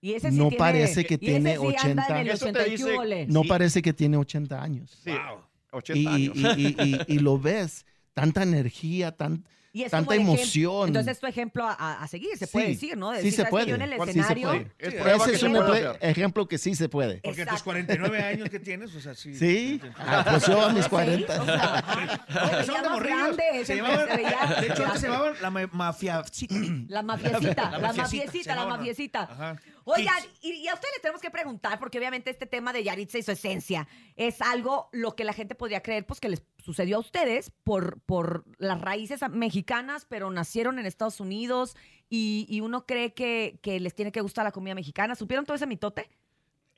Y 0.00 0.12
ese 0.12 0.30
sí 0.30 0.36
no 0.36 0.48
tiene- 0.48 0.58
parece 0.58 1.04
que 1.06 1.16
tiene 1.18 1.56
sí 1.56 1.74
anda 1.82 2.20
en 2.20 2.26
el 2.28 2.30
80. 2.30 2.32
Eso 2.34 2.44
te 2.46 2.50
80 2.50 2.66
y 2.66 2.70
dice- 2.70 2.84
qué 2.84 2.98
huele. 2.98 3.26
no 3.28 3.42
Sí. 3.42 3.48
parece 3.48 3.82
que 3.82 3.92
tiene 3.92 4.16
80 4.18 4.62
años. 4.62 4.90
Sí. 5.02 5.10
Wow. 5.10 5.40
80 5.74 6.00
Y, 6.00 6.06
años. 6.06 6.36
y- 6.36 6.62
y- 6.62 6.76
y- 7.08 7.14
y 7.14 7.18
lo 7.18 7.38
ves, 7.38 7.84
tanta 8.14 8.42
energía, 8.42 9.12
tan, 9.12 9.44
Y 9.76 9.82
es 9.82 9.90
tanta 9.90 10.14
emoción. 10.14 10.86
Entonces 10.86 11.14
es 11.14 11.18
tu 11.20 11.26
ejemplo 11.26 11.66
a, 11.66 11.72
a- 12.00 12.06
seguir, 12.06 12.36
se 12.38 12.46
puede 12.46 12.66
Sí, 12.66 12.72
decir, 12.74 12.96
¿no? 12.96 13.10
sí 13.10 13.16
Decir, 13.16 13.32
se 13.32 13.44
puede, 13.46 13.66
Yo 13.66 13.74
en 13.74 13.82
el 13.82 13.90
sí 13.90 13.96
se 14.04 14.10
escenario. 14.10 14.48
puede. 14.48 14.60
Es 14.60 14.94
Ese 14.94 15.30
que 15.30 15.36
es 15.36 15.42
un 15.42 15.52
puede 15.52 15.98
ejemplo 16.00 16.46
que 16.46 16.58
sí 16.58 16.76
se 16.76 16.88
puede. 16.88 17.16
Porque 17.24 17.42
a 17.42 17.46
tus 17.46 17.54
Exacto. 17.54 17.64
49 17.64 18.22
años 18.22 18.48
que 18.50 18.60
tienes, 18.60 18.94
o 18.94 19.00
sea, 19.00 19.14
sí. 19.16 19.34
Sí, 19.34 19.80
Ah, 19.98 20.24
pues 20.30 20.46
yo 20.46 20.64
a 20.64 20.72
mis 20.72 20.84
Sí, 20.84 20.90
40. 20.90 21.42
o 21.42 21.44
sea, 21.44 22.64
Se 22.64 22.72
de 22.72 22.88
morrillos. 22.88 23.36
Se 23.36 23.64
se 23.64 23.76
llamaban- 23.76 24.06
de 24.06 24.22
hecho, 24.68 24.84
antes 24.84 25.00
se 25.00 25.06
llamaban 25.08 25.34
la 25.42 25.50
ma- 25.50 25.68
mafiacita. 25.72 26.54
La 26.88 27.02
mafiecita, 27.02 27.70
la, 27.78 27.92
mafiecita, 27.92 28.54
la 28.54 28.66
mafiecita. 28.66 29.56
Oigan, 29.86 30.16
y, 30.40 30.52
y 30.52 30.68
a 30.68 30.74
ustedes 30.74 30.94
les 30.94 31.02
tenemos 31.02 31.20
que 31.20 31.30
preguntar, 31.30 31.78
porque 31.78 31.98
obviamente 31.98 32.30
este 32.30 32.46
tema 32.46 32.72
de 32.72 32.82
Yaritza 32.84 33.18
y 33.18 33.22
su 33.22 33.32
esencia 33.32 33.86
es 34.16 34.40
algo 34.40 34.88
lo 34.92 35.14
que 35.14 35.24
la 35.24 35.32
gente 35.32 35.54
podría 35.54 35.82
creer, 35.82 36.06
pues 36.06 36.20
que 36.20 36.28
les 36.30 36.42
sucedió 36.58 36.96
a 36.96 37.00
ustedes 37.00 37.50
por, 37.64 38.00
por 38.02 38.44
las 38.58 38.80
raíces 38.80 39.20
mexicanas, 39.30 40.06
pero 40.08 40.30
nacieron 40.30 40.78
en 40.78 40.86
Estados 40.86 41.20
Unidos 41.20 41.76
y, 42.08 42.46
y 42.48 42.60
uno 42.60 42.86
cree 42.86 43.12
que, 43.12 43.58
que 43.62 43.78
les 43.80 43.94
tiene 43.94 44.10
que 44.12 44.20
gustar 44.22 44.44
la 44.44 44.52
comida 44.52 44.74
mexicana. 44.74 45.14
¿Supieron 45.14 45.44
todo 45.44 45.56
ese 45.56 45.66
mitote? 45.66 46.08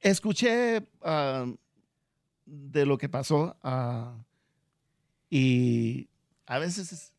Escuché 0.01 0.83
ah, 1.03 1.47
de 2.45 2.87
lo 2.87 2.99
que 2.99 3.09
pasó 3.09 3.57
ah, 3.63 4.17
y 5.31 6.09
a 6.47 6.59
veces 6.59 6.93
es- 6.93 7.13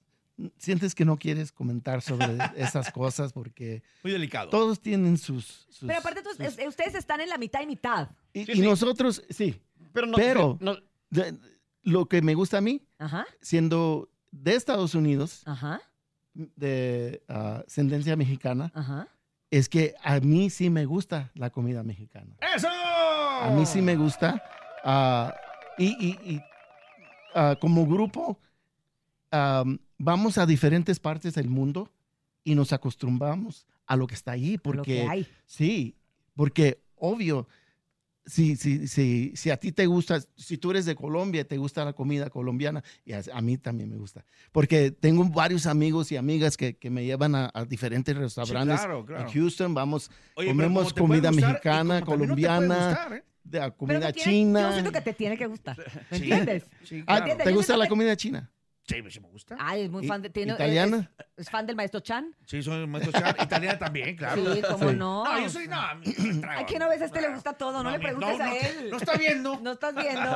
sientes 0.58 0.94
que 0.94 1.03
no 1.06 1.17
quieres 1.17 1.51
comentar 1.51 2.01
sobre 2.01 2.38
esas 2.56 2.91
cosas 2.91 3.34
porque 3.34 3.82
Muy 4.03 4.12
delicado. 4.13 4.50
todos 4.50 4.79
tienen 4.79 5.17
sus... 5.17 5.67
sus- 5.70 5.88
Pero 5.88 6.00
aparte, 6.00 6.22
tú- 6.22 6.29
sus- 6.29 6.39
es- 6.60 6.67
ustedes 6.67 6.96
están 6.96 7.22
en 7.22 7.29
la 7.29 7.38
mitad 7.38 7.62
y 7.62 7.65
mitad. 7.65 8.10
y, 8.34 8.46
Sí, 8.46 8.51
y 8.51 8.56
sí. 8.56 8.62
nosotros, 8.62 9.24
sí, 9.29 9.60
Pero, 9.94 10.08
no, 10.08 10.17
pero- 10.17 10.58
no- 10.62 10.77
de- 11.10 11.38
lo 11.84 12.06
que 12.08 12.22
me 12.22 12.34
gusta 12.36 12.58
a 12.58 12.62
mí, 12.62 12.82
Ajá, 13.00 13.25
siendo 13.41 14.10
de 14.32 14.56
Estados 14.56 14.94
Unidos, 14.94 15.41
ajá, 15.46 15.82
de 16.34 17.24
ah, 17.29 17.63
ascendencia 17.65 18.15
mexicana, 18.15 18.72
ajá. 18.75 19.08
es 19.50 19.70
que 19.70 19.96
a 20.03 20.20
mí 20.20 20.50
sí 20.51 20.70
me 20.70 20.86
gusta 20.86 21.32
la 21.34 21.50
comida 21.50 21.82
mexicana. 21.84 22.36
¡Eso! 22.56 22.67
A 22.70 23.51
mí 23.56 23.65
sí 23.65 23.82
me 23.82 23.96
gusta. 23.96 24.44
ah, 24.84 25.34
y 25.79 25.86
y- 26.06 26.34
y, 26.36 26.41
ah, 27.34 27.56
como 27.60 27.88
grupo, 27.88 28.39
vamos 29.98 30.38
a 30.38 30.46
diferentes 30.46 31.00
partes 31.00 31.34
del 31.36 31.50
mundo 31.50 31.92
y 32.44 32.56
nos 32.56 32.74
acostumbramos 32.74 33.66
a 33.86 33.96
lo 33.96 34.08
que 34.08 34.16
está 34.16 34.32
ahí. 34.32 34.56
Lo 34.56 34.62
Porque, 34.63 35.08
hay. 35.08 35.27
sí, 35.46 35.96
porque 36.36 36.82
obvio, 36.96 37.48
si, 38.25 38.58
si, 38.58 38.88
si, 38.89 39.32
si 39.36 39.50
a 39.51 39.58
ti 39.58 39.72
te 39.72 39.86
gusta, 39.86 40.20
si 40.36 40.58
tú 40.58 40.72
eres 40.72 40.86
de 40.86 40.96
Colombia, 40.96 41.48
te 41.48 41.56
gusta 41.58 41.86
la 41.86 41.94
comida 41.94 42.30
colombiana, 42.30 42.84
y 43.06 43.13
a, 43.13 43.22
a 43.34 43.42
mí 43.42 43.58
también 43.58 43.89
me 43.89 43.96
gusta. 43.96 44.25
Porque 44.51 44.92
tengo 44.92 45.24
varios 45.25 45.66
amigos 45.66 46.12
y 46.12 46.18
amigas 46.18 46.58
que, 46.58 46.75
que 46.75 46.89
me 46.89 47.06
llevan 47.06 47.36
a, 47.36 47.50
a 47.54 47.63
diferentes 47.63 48.16
restaurantes 48.16 48.80
claro, 48.82 49.06
claro. 49.06 49.27
en 49.27 49.34
Houston. 49.34 49.74
Vamos, 49.74 50.12
Oye, 50.36 50.50
comemos 50.50 50.94
comida 50.94 51.30
gustar 51.32 51.51
mexicana, 51.51 52.00
no 52.01 52.06
colombiana, 52.06 52.88
gustar, 52.89 53.13
¿eh? 53.13 53.24
de 53.46 53.60
la 53.60 53.72
comida 53.72 54.12
tiene- 54.12 54.32
china. 54.32 54.62
Yo 54.68 54.72
siento 54.74 54.92
que 54.92 55.01
te 55.01 55.13
tiene 55.13 55.38
que 55.38 55.48
gustar. 55.48 55.77
¿Me 56.12 56.18
entiendes? 56.18 56.63
Sí, 56.84 57.04
Ah, 57.08 57.24
claro. 57.24 57.44
¿Te 57.46 57.51
gusta 57.54 57.77
la 57.77 57.86
que- 57.86 57.89
comida 57.89 58.16
china? 58.18 58.51
Sí, 58.88 59.03
sí 59.10 59.20
me 59.20 59.27
gusta. 59.27 59.58
Ay, 59.60 59.82
es 59.82 59.89
muy 59.89 60.06
¿Y- 60.06 60.08
fan 60.08 60.22
de. 60.22 60.29
Tiene, 60.29 60.53
italiana? 60.53 61.12
Es, 61.17 61.25
es 61.46 61.50
fan 61.50 61.65
del 61.67 61.75
maestro 61.75 62.00
Chan. 62.00 62.34
Sí, 62.46 62.63
soy 62.63 62.84
un 62.84 62.89
maestro 62.89 63.12
char. 63.20 63.36
Italiana 63.44 63.77
también, 63.77 64.15
claro. 64.15 64.56
Sí, 64.56 64.62
cómo 64.62 64.89
Sí. 64.89 64.96
no. 64.96 65.24
No, 65.25 65.39
yo 65.41 65.50
soy... 65.50 65.67
No, 65.67 65.75
a 65.82 65.96
mí 65.96 66.06
me 66.17 66.36
trago. 66.36 66.60
Ay, 66.60 66.65
que 66.65 66.79
no 66.79 66.88
ves, 66.88 67.01
a 67.01 67.06
este 67.06 67.20
le 67.22 67.29
gusta 67.34 67.53
todo. 67.53 67.84
No, 67.84 67.91
le 67.91 67.98
mi- 67.98 68.03
preguntes 68.06 68.38
no, 68.38 68.44
a 68.46 68.48
no, 68.48 68.53
él. 68.53 68.89
No 68.91 68.98
está 68.98 69.17
viendo. 69.17 69.60
No 69.62 69.72
estás 69.74 69.94
viendo. 69.94 70.36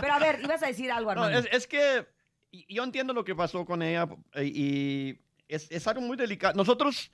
Pero 0.00 0.12
a 0.14 0.18
ver, 0.20 0.40
ibas 0.44 0.62
a 0.62 0.66
decir 0.66 0.92
algo, 0.92 1.12
No, 1.14 1.24
Armando. 1.24 1.48
es, 1.48 1.48
es 1.52 1.66
que 1.66 2.06
y- 2.52 2.72
yo 2.72 2.84
entiendo 2.84 3.12
lo 3.12 3.24
que 3.24 3.34
pasó 3.34 3.64
con 3.64 3.82
ella 3.82 4.08
eh, 4.34 4.44
y 4.44 5.18
es, 5.48 5.66
es 5.70 5.84
algo 5.88 6.00
muy 6.00 6.16
delicado. 6.16 6.54
Nosotros, 6.54 7.10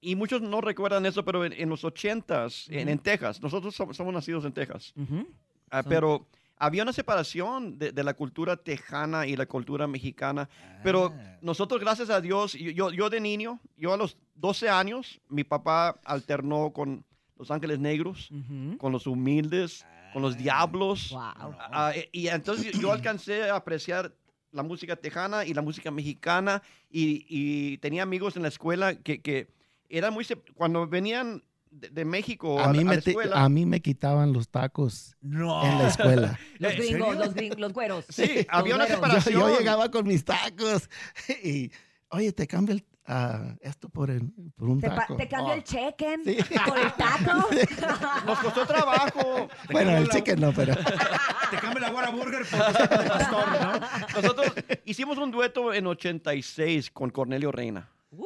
y 0.00 0.16
muchos 0.16 0.42
no 0.42 0.60
recuerdan 0.60 1.06
eso, 1.06 1.24
pero 1.24 1.44
en, 1.44 1.52
en 1.52 1.68
los 1.68 1.84
ochentas, 1.84 2.66
en, 2.70 2.88
en 2.88 2.98
Texas, 2.98 3.40
nosotros 3.40 3.72
somos, 3.76 3.96
somos 3.96 4.12
nacidos 4.12 4.44
en 4.44 4.52
Texas, 4.52 4.92
Ujú. 4.96 5.28
ah, 5.70 5.84
pero 5.84 6.26
había 6.56 6.82
una 6.84 6.92
separación 6.92 7.78
de, 7.78 7.92
de 7.92 8.04
la 8.04 8.14
cultura 8.14 8.56
tejana 8.56 9.26
y 9.26 9.36
la 9.36 9.46
cultura 9.46 9.86
mexicana. 9.86 10.48
Pero 10.82 11.12
Ah. 11.14 11.38
nosotros, 11.42 11.80
gracias 11.80 12.08
a 12.10 12.20
Dios, 12.20 12.52
yo, 12.54 12.90
yo, 12.92 13.10
de 13.10 13.20
niño, 13.20 13.58
yo 13.76 13.92
a 13.92 13.96
los 13.96 14.16
12 14.36 14.68
años, 14.68 15.20
mi 15.28 15.44
papá 15.44 15.98
alternó 16.04 16.72
con 16.72 17.04
Los 17.38 17.50
Ángeles 17.50 17.78
Negros, 17.80 18.30
Ujú. 18.30 18.78
con 18.78 18.92
los 18.92 19.06
humildes, 19.06 19.84
con 20.12 20.22
los 20.22 20.36
diablos. 20.36 21.10
Wow. 21.10 21.54
Ah, 21.58 21.92
eh, 21.94 22.08
y 22.12 22.28
entonces 22.28 22.78
yo 22.78 22.92
alcancé 22.92 23.50
a 23.50 23.56
apreciar 23.56 24.14
la 24.52 24.62
música 24.62 24.94
tejana 24.96 25.44
y 25.46 25.54
la 25.54 25.62
música 25.62 25.90
mexicana 25.90 26.62
y, 26.90 27.24
y 27.28 27.78
tenía 27.78 28.02
amigos 28.02 28.36
en 28.36 28.42
la 28.42 28.48
escuela 28.48 28.94
que, 28.94 29.20
que 29.22 29.48
eran 29.88 30.12
muy... 30.12 30.26
Cuando 30.54 30.86
venían 30.86 31.42
de, 31.72 31.88
de 31.88 32.04
México 32.04 32.60
a, 32.60 32.66
A 32.66 32.72
mí, 32.72 32.80
a 32.80 32.84
me 32.84 32.94
la 32.96 33.00
te- 33.00 33.10
escuela... 33.10 33.42
a 33.42 33.48
mí 33.48 33.66
me 33.66 33.80
quitaban 33.80 34.32
los 34.32 34.48
tacos 34.48 35.16
No. 35.20 35.64
en 35.64 35.78
la 35.78 35.88
escuela. 35.88 36.38
Los 36.58 36.72
¿En 36.74 36.78
gringos, 36.78 37.16
los 37.16 37.34
gringos, 37.34 37.58
los 37.58 37.72
güeros. 37.72 38.04
Sí, 38.08 38.30
Los 38.36 38.46
había 38.48 38.74
una 38.76 38.86
yo, 38.88 38.94
separación. 38.94 39.40
yo 39.40 39.58
llegaba 39.58 39.90
con 39.90 40.06
mis 40.06 40.24
tacos 40.24 40.88
y, 41.42 41.72
oye, 42.10 42.30
te 42.32 42.46
cambio 42.46 42.74
el, 42.74 42.84
ah, 43.06 43.54
esto 43.62 43.88
por, 43.88 44.10
el- 44.10 44.30
por 44.54 44.68
un 44.68 44.80
Te, 44.80 44.88
taco. 44.90 45.16
te 45.16 45.26
cambio 45.26 45.52
Oh. 45.54 45.56
el 45.56 45.64
chequen 45.64 46.22
Sí. 46.24 46.36
por 46.66 46.78
el 46.78 46.92
taco. 46.92 47.48
Nos 48.26 48.38
costó 48.38 48.66
trabajo. 48.66 49.48
Bueno, 49.70 49.96
el 49.96 50.04
la- 50.04 50.10
chicken 50.14 50.40
no, 50.40 50.52
pero... 50.52 50.74
Te 50.76 51.56
cambio 51.58 51.80
la 51.80 51.90
guara 51.90 52.10
burger 52.10 52.44
por 52.46 52.60
el 52.60 53.08
pastor, 53.08 53.44
¿no? 53.62 54.20
Nosotros 54.20 54.52
hicimos 54.84 55.18
un 55.18 55.30
dueto 55.30 55.72
en 55.74 55.86
86 55.86 56.90
con 56.90 57.10
Cornelio 57.10 57.50
Reina. 57.50 57.88
Uh, 58.10 58.24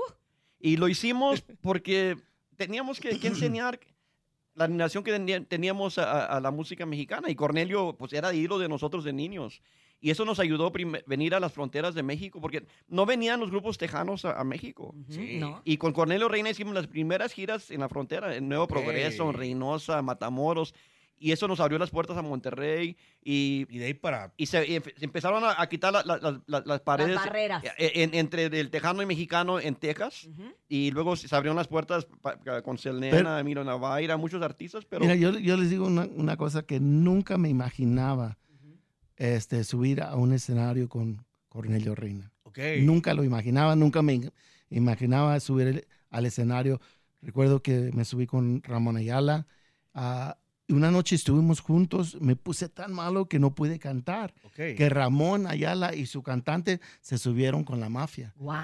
Y 0.60 0.76
lo 0.76 0.88
hicimos 0.88 1.42
porque 1.60 2.16
teníamos 2.56 3.00
que, 3.00 3.18
que 3.18 3.26
enseñar 3.28 3.78
la 4.54 4.64
admiración 4.64 5.04
que 5.04 5.12
tenía- 5.12 5.44
teníamos 5.44 5.98
a, 5.98 6.25
a- 6.26 6.40
la 6.40 6.50
música 6.50 6.86
mexicana. 6.86 7.30
Y 7.30 7.34
Cornelio, 7.34 7.94
pues 7.98 8.12
era 8.12 8.32
ídolo 8.32 8.58
de 8.58 8.68
nosotros 8.68 9.04
de 9.04 9.12
niños. 9.12 9.60
Y 10.00 10.10
eso 10.10 10.25
nos 10.26 10.38
ayudó 10.40 10.66
a 10.66 10.72
venir 11.06 11.34
a 11.34 11.40
las 11.40 11.52
fronteras 11.52 11.94
de 11.94 12.02
México, 12.02 12.38
porque 12.40 12.66
no 12.86 13.06
venían 13.06 13.40
los 13.40 13.50
grupos 13.50 13.78
tejanos 13.78 14.25
a, 14.26 14.38
a 14.38 14.44
México. 14.44 14.94
Sí. 15.08 15.38
¿no? 15.38 15.62
Y 15.64 15.78
con 15.78 15.92
Cornelio 15.92 16.28
Reina 16.28 16.50
hicimos 16.50 16.75
las 16.75 16.86
primeras 16.86 17.32
giras 17.32 17.70
en 17.70 17.80
la 17.80 17.88
frontera, 17.88 18.34
en 18.36 18.48
Nuevo 18.48 18.64
Ok. 18.64 18.70
Progreso, 18.70 19.28
en 19.30 19.34
Reynosa, 19.34 20.02
Matamoros. 20.02 20.75
Y 21.18 21.32
eso 21.32 21.49
nos 21.49 21.61
abrió 21.61 21.78
las 21.78 21.90
puertas 21.90 22.16
a 22.16 22.23
Monterrey. 22.23 22.96
Y 23.23 23.66
Y 23.70 23.78
de 23.78 23.87
ahí 23.87 23.94
para... 23.94 24.32
y 24.37 24.46
se, 24.46 24.66
y 24.66 24.80
empezaron 25.00 25.42
a, 25.44 25.61
a 25.61 25.66
quitar 25.68 25.92
la- 25.92 26.02
la- 26.04 26.18
la- 26.18 26.42
la- 26.46 26.62
las 26.66 26.80
paredes 26.80 27.14
barreras. 27.16 27.64
eh, 27.78 27.92
en- 27.96 28.14
entre 28.14 28.44
el 28.46 28.70
tejano 28.70 29.02
y 29.02 29.06
mexicano 29.06 29.58
en 29.58 29.75
Texas 29.76 30.25
Ujú. 30.26 30.44
y 30.68 30.90
luego 30.90 31.16
se 31.16 31.35
abrieron 31.35 31.56
las 31.56 31.68
puertas 31.68 32.06
pa- 32.20 32.38
pa- 32.38 32.62
con 32.62 32.76
Selena, 32.78 33.40
Emilio 33.40 33.64
Navaira, 33.64 34.16
muchos 34.16 34.42
artistas, 34.42 34.85
pero 34.85 35.00
Mira, 35.02 35.14
yo, 35.14 35.38
yo 35.38 35.56
les 35.56 35.70
digo 35.70 35.87
una, 35.87 36.02
una 36.14 36.37
cosa 36.37 36.62
que 36.64 36.80
nunca 36.80 37.38
me 37.38 37.49
imaginaba 37.49 38.38
este, 39.16 39.64
subir 39.64 40.02
a 40.02 40.14
un 40.16 40.32
escenario 40.32 40.88
con 40.88 41.25
Cornelio 41.49 41.94
Reina. 41.94 42.30
Ok. 42.42 42.58
Nunca 42.82 43.14
lo 43.14 43.25
imaginaba, 43.25 43.75
nunca 43.76 44.02
me 44.02 44.14
im- 44.16 44.32
imaginaba 44.70 45.38
subir 45.40 45.66
el- 45.68 45.87
al 46.11 46.26
escenario. 46.26 46.80
Recuerdo 47.23 47.62
que 47.62 47.90
me 47.94 48.04
subí 48.04 48.26
con 48.26 48.62
Ramón 48.62 48.96
Ayala. 48.96 49.46
ah, 49.94 50.37
y 50.38 50.45
una 50.68 50.90
noche 50.90 51.14
estuvimos 51.14 51.61
juntos, 51.61 52.16
me 52.20 52.35
puse 52.37 52.68
tan 52.68 52.92
malo 52.92 53.28
que 53.28 53.38
no 53.38 53.54
pude 53.54 53.78
cantar. 53.78 54.35
Que 54.54 54.88
Ramón 54.88 55.46
Ayala 55.46 55.94
y 55.94 56.06
su 56.06 56.23
cantante 56.23 56.80
se 57.00 57.18
subieron 57.18 57.62
con 57.64 57.78
la 57.78 57.88
mafia 57.88 58.32
Wow. 58.38 58.54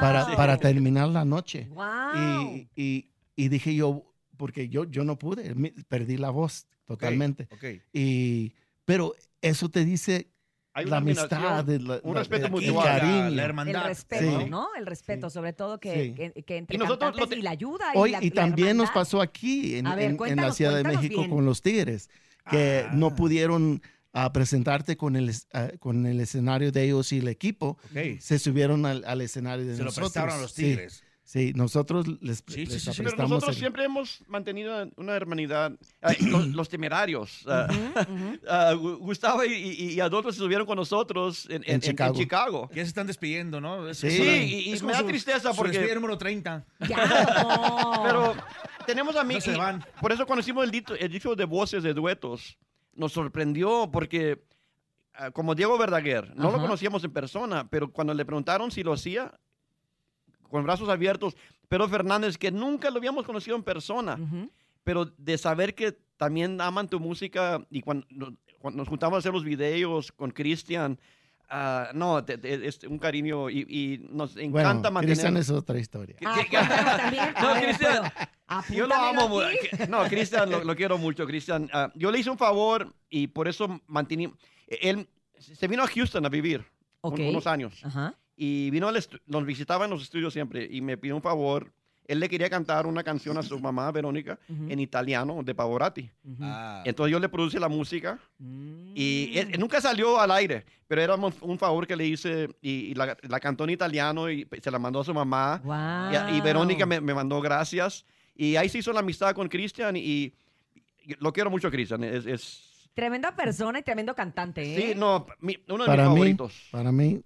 para, 0.00 0.36
para 0.36 0.56
terminar 0.58 1.08
la 1.08 1.24
noche. 1.24 1.68
Wow. 1.70 2.54
Y, 2.54 2.68
y- 2.76 3.10
y 3.36 3.48
dije 3.48 3.74
yo, 3.74 4.02
porque 4.36 4.68
yo, 4.68 4.84
yo 4.84 5.04
no 5.04 5.18
pude, 5.18 5.54
perdí 5.88 6.16
la 6.16 6.30
voz 6.30 6.66
totalmente. 6.86 7.48
Ok. 7.52 7.64
Y, 7.92 8.54
pero 8.84 9.14
eso 9.42 9.68
te 9.68 9.84
dice 9.84 10.28
hay 10.76 10.84
la 10.84 10.98
amistad, 10.98 11.30
la- 11.30 12.00
un 12.02 12.14
la- 12.14 12.20
respeto 12.20 12.46
el 12.46 12.52
mutual. 12.52 12.84
La 13.00 13.26
el 13.28 13.38
hermandad. 13.38 13.86
respeto, 13.86 14.40
Sí. 14.40 14.50
¿no? 14.50 14.68
El 14.78 14.86
respeto, 14.86 15.30
Sí. 15.30 15.34
sobre 15.34 15.52
todo 15.52 15.80
que, 15.80 16.04
Sí. 16.04 16.14
que, 16.14 16.42
que 16.44 16.56
entre 16.58 16.76
Y 16.76 16.78
nosotros 16.78 17.16
lo 17.16 17.26
te- 17.26 17.36
y 17.36 17.42
la 17.42 17.50
ayuda. 17.50 17.86
y, 17.94 17.98
Hoy, 17.98 18.10
la, 18.10 18.22
y 18.22 18.28
la 18.30 18.34
también 18.34 18.76
nos 18.76 18.90
pasó 18.90 19.20
aquí 19.20 19.76
en, 19.76 19.86
A 19.86 19.94
ver, 19.94 20.10
en- 20.10 20.18
en 20.26 20.36
la 20.36 20.52
Ciudad 20.52 20.76
de 20.76 20.84
México 20.84 21.18
bien. 21.20 21.30
con 21.30 21.44
los 21.44 21.62
Tigres, 21.62 22.10
que 22.50 22.84
Ah. 22.86 22.92
no 22.94 23.14
pudieron 23.16 23.80
ah, 24.18 24.32
presentarte 24.32 24.96
con 24.96 25.14
el, 25.14 25.30
ah, 25.52 25.68
con 25.78 26.06
el 26.06 26.18
escenario 26.20 26.72
de 26.72 26.84
ellos 26.84 27.12
y 27.12 27.18
el 27.18 27.28
equipo. 27.28 27.76
Se 28.18 28.38
subieron 28.38 28.86
al, 28.86 29.04
al 29.04 29.20
escenario 29.20 29.66
de 29.66 29.72
Se 29.74 29.78
lo 29.80 29.86
nosotros. 29.86 30.12
prestaron 30.12 30.38
a 30.38 30.40
los 30.42 30.52
Sí, 30.52 30.62
Tigres. 30.62 31.04
Sí, 31.28 31.52
nosotros 31.56 32.06
les, 32.20 32.44
Sí, 32.46 32.66
les 32.66 32.80
sí, 32.84 32.92
sí. 32.92 33.02
Pero 33.02 33.16
nosotros 33.16 33.48
el- 33.56 33.60
siempre 33.60 33.82
hemos 33.82 34.22
mantenido 34.28 34.88
una 34.96 35.16
hermanidad. 35.16 35.72
Los, 36.20 36.46
los 36.48 36.68
temerarios. 36.68 37.44
Ujú, 37.44 37.84
ujú. 38.14 38.38
ah, 38.48 38.72
Gu- 38.74 38.98
Gustavo 38.98 39.44
y, 39.44 39.52
y, 39.52 39.92
y 39.94 40.00
Adolfo 40.00 40.30
se 40.30 40.38
subieron 40.38 40.64
con 40.68 40.76
nosotros 40.76 41.46
en, 41.46 41.56
en- 41.56 41.62
en- 41.64 41.74
en 41.74 41.80
Chicago. 41.80 42.14
Chicago. 42.16 42.68
Que 42.68 42.76
ya 42.76 42.82
se 42.84 42.88
están 42.90 43.08
despidiendo, 43.08 43.60
¿no? 43.60 43.88
Es- 43.88 43.98
Sí. 43.98 44.20
una- 44.20 44.36
y- 44.36 44.68
y 44.68 44.72
es 44.72 44.84
me 44.84 44.92
da 44.92 45.04
tristeza 45.04 45.50
su 45.50 45.56
porque- 45.56 45.72
despedida 45.72 45.96
número 45.96 46.16
30. 46.16 46.64
Ya, 46.88 46.96
no. 47.42 48.02
Pero 48.04 48.34
tenemos 48.86 49.14
No 49.16 49.20
amigos. 49.20 49.42
se 49.42 49.56
van. 49.56 49.84
Por 50.00 50.12
eso 50.12 50.26
cuando 50.26 50.42
hicimos 50.42 50.64
el, 50.64 50.70
dito- 50.70 50.94
el 50.94 51.10
disco 51.10 51.34
de 51.34 51.44
voces 51.44 51.82
de 51.82 51.92
duetos, 51.92 52.56
nos 52.94 53.12
sorprendió 53.12 53.90
porque, 53.92 54.44
ah, 55.14 55.32
como 55.32 55.56
Diego 55.56 55.76
Verdaguer, 55.76 56.36
no 56.36 56.52
lo 56.52 56.60
conocíamos 56.60 57.02
en 57.02 57.12
persona, 57.12 57.68
pero 57.68 57.90
cuando 57.90 58.14
le 58.14 58.24
preguntaron 58.24 58.70
si 58.70 58.84
lo 58.84 58.92
hacía, 58.92 59.32
con 60.50 60.64
brazos 60.64 60.88
abiertos, 60.88 61.36
Pedro 61.68 61.88
Fernández, 61.88 62.38
que 62.38 62.50
nunca 62.50 62.90
lo 62.90 62.98
habíamos 62.98 63.24
conocido 63.26 63.56
en 63.56 63.62
persona, 63.62 64.14
Ujú. 64.20 64.50
pero 64.84 65.04
de 65.06 65.36
saber 65.38 65.74
que 65.74 65.92
también 66.16 66.60
aman 66.60 66.88
tu 66.88 66.98
música 67.00 67.64
y 67.70 67.80
cuando, 67.82 68.06
cuando 68.60 68.78
nos 68.78 68.88
juntamos 68.88 69.16
a 69.16 69.18
hacer 69.18 69.32
los 69.32 69.44
videos 69.44 70.12
con 70.12 70.30
Cristian, 70.30 70.98
ah, 71.50 71.90
no, 71.94 72.24
te- 72.24 72.38
te- 72.38 72.66
es 72.66 72.82
un 72.84 72.98
cariño 72.98 73.50
y, 73.50 73.60
y 73.68 74.06
nos 74.10 74.34
Bueno, 74.34 74.60
encanta 74.60 74.90
mantener... 74.90 75.16
Cristian 75.16 75.36
es 75.36 75.50
otra 75.50 75.78
historia. 75.78 76.16
Ah. 76.24 76.36
No, 77.42 77.54
Cristian, 77.60 78.12
pero 78.46 78.62
Yo 78.70 78.86
lo 78.86 78.94
amo. 78.94 79.40
No, 79.88 80.04
Cristian, 80.04 80.50
lo, 80.50 80.64
lo 80.64 80.74
quiero 80.76 80.98
mucho, 80.98 81.26
Cristian. 81.26 81.68
Ah, 81.72 81.90
yo 81.94 82.10
le 82.10 82.18
hice 82.20 82.30
un 82.30 82.38
favor 82.38 82.92
y 83.10 83.26
por 83.26 83.48
eso 83.48 83.80
mantení... 83.86 84.32
Él 84.68 85.08
se 85.38 85.68
vino 85.68 85.82
a 85.82 85.86
Houston 85.86 86.24
a 86.24 86.28
vivir 86.28 86.64
un- 87.02 87.12
Ok. 87.12 87.20
unos 87.20 87.46
años 87.46 87.84
Ajá. 87.84 88.14
Y 88.36 88.70
vino 88.70 88.88
al 88.88 89.02
nos 89.26 89.46
visitaba 89.46 89.84
en 89.84 89.90
los 89.90 90.02
estudios 90.02 90.32
siempre 90.32 90.68
y 90.70 90.80
me 90.80 90.96
pidió 90.96 91.16
un 91.16 91.22
favor. 91.22 91.72
Él 92.08 92.20
le 92.20 92.28
quería 92.28 92.48
cantar 92.48 92.86
una 92.86 93.02
canción 93.02 93.36
a 93.36 93.42
su 93.42 93.58
mamá, 93.58 93.90
Verónica, 93.90 94.38
en 94.48 94.78
italiano, 94.78 95.42
de 95.42 95.52
Pavarotti. 95.56 96.08
Ujú. 96.24 96.36
Ah. 96.40 96.80
Entonces 96.84 97.10
yo 97.10 97.18
le 97.18 97.28
produje 97.28 97.58
la 97.58 97.68
música 97.68 98.16
Mm. 98.38 98.92
y 98.94 99.36
él- 99.38 99.58
nunca 99.58 99.80
salió 99.80 100.20
al 100.20 100.30
aire, 100.30 100.64
pero 100.86 101.02
era 101.02 101.16
un 101.16 101.34
un 101.40 101.58
favor 101.58 101.84
que 101.84 101.96
le 101.96 102.06
hice 102.06 102.48
y, 102.62 102.70
y 102.70 102.94
la, 102.94 103.16
la 103.22 103.40
cantó 103.40 103.64
en 103.64 103.70
italiano 103.70 104.30
y 104.30 104.46
se 104.62 104.70
la 104.70 104.78
mandó 104.78 105.00
a 105.00 105.04
su 105.04 105.12
mamá. 105.12 105.60
Wow. 105.64 106.32
Y, 106.32 106.36
y 106.36 106.40
Verónica 106.42 106.86
me, 106.86 107.00
me 107.00 107.12
mandó 107.12 107.40
gracias. 107.40 108.04
Y 108.36 108.54
ahí 108.54 108.68
se 108.68 108.78
hizo 108.78 108.92
la 108.92 109.00
amistad 109.00 109.34
con 109.34 109.48
Cristian 109.48 109.96
y, 109.96 110.00
y 111.04 111.14
lo 111.18 111.32
quiero 111.32 111.50
mucho, 111.50 111.70
Cristian. 111.72 112.04
Es, 112.04 112.24
es- 112.26 112.88
Tremenda 112.94 113.34
persona 113.34 113.80
y 113.80 113.82
tremendo 113.82 114.14
cantante, 114.14 114.62
¿eh? 114.62 114.92
sí, 114.92 114.98
no, 114.98 115.26
mi- 115.40 115.58
uno 115.68 115.82
de 115.84 115.86
Para 115.88 116.04
mis 116.04 116.12
mí, 116.12 116.16
favoritos. 116.36 116.68
para 116.70 116.92
mí, 116.92 117.20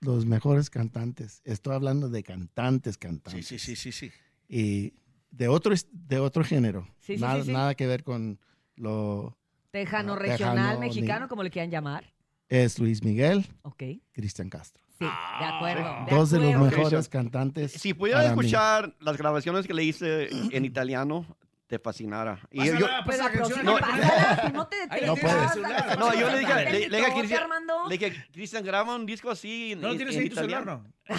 los 0.00 0.26
mejores 0.26 0.70
cantantes. 0.70 1.40
Estoy 1.44 1.74
hablando 1.74 2.08
de 2.08 2.22
cantantes, 2.22 2.94
Sí, 2.94 3.00
cantantes. 3.00 3.46
sí, 3.46 3.58
sí, 3.58 3.76
sí, 3.76 3.92
sí. 3.92 4.10
Y 4.48 4.94
de 5.30 5.48
otro, 5.48 5.74
de 5.92 6.18
otro 6.18 6.44
género. 6.44 6.86
Sí, 7.00 7.16
sí, 7.16 7.20
nada, 7.22 7.40
sí, 7.40 7.46
sí. 7.46 7.52
nada 7.52 7.74
que 7.74 7.86
ver 7.86 8.02
con 8.04 8.38
lo... 8.76 9.36
Tejano, 9.70 10.14
Ah, 10.14 10.18
regional, 10.18 10.56
tejano, 10.56 10.80
mexicano, 10.80 11.24
ni- 11.26 11.28
como 11.28 11.42
le 11.42 11.50
quieran 11.50 11.70
llamar. 11.70 12.12
Es 12.48 12.78
Luis 12.78 13.02
Miguel, 13.04 13.44
Ok. 13.62 13.82
Cristian 14.12 14.48
Castro. 14.48 14.82
Sí, 14.98 15.04
de 15.04 15.44
acuerdo. 15.44 16.06
de 16.06 16.16
Dos 16.16 16.30
de 16.30 16.38
los 16.40 16.54
acuerdo. 16.54 16.76
mejores 16.78 17.08
cantantes. 17.08 17.72
Si 17.72 17.92
mí. 18.24 18.28
escuchar 18.30 18.96
las 19.00 19.16
grabaciones 19.18 19.66
que 19.66 19.74
le 19.74 19.84
hice 19.84 20.28
en 20.56 20.64
italiano, 20.64 21.26
te 21.68 21.78
fascinara. 21.78 22.40
Y 22.50 22.58
Pásala, 22.60 22.80
yo- 22.80 22.86
pasa 22.86 23.04
Pues 23.04 23.18
la 23.18 23.24
la 23.24 23.30
canción. 23.32 23.64
No. 23.64 23.76
pásala, 23.78 24.42
tú 24.46 24.52
no 24.54 24.66
te 24.66 24.76
Ahí 24.76 24.86
la 24.88 24.88
tienes 24.88 25.04
en 25.04 25.14
el 25.14 25.20
pásala, 25.36 25.48
celular. 25.52 25.76
pásala. 25.86 25.96
No, 25.96 26.14
yo 26.20 26.30
le 26.30 26.38
dije, 26.38 26.54
le, 26.54 26.70
le 26.88 26.96
dije 26.96 27.06
a 27.10 27.14
Cristian, 27.14 27.50
le 27.88 27.98
dije, 27.98 28.26
Cristian, 28.32 28.64
graba 28.64 28.94
un 28.96 29.06
disco 29.06 29.30
así 29.30 29.72
en, 29.72 29.80
¿No 29.82 29.86
lo 29.88 29.92
en- 29.92 29.98
tienes 29.98 30.14
en 30.16 30.20
ahí 30.20 30.26
en 30.26 30.30
tu 30.30 30.34
celular, 30.40 30.62
italiano. 30.62 30.82
no? 30.88 30.97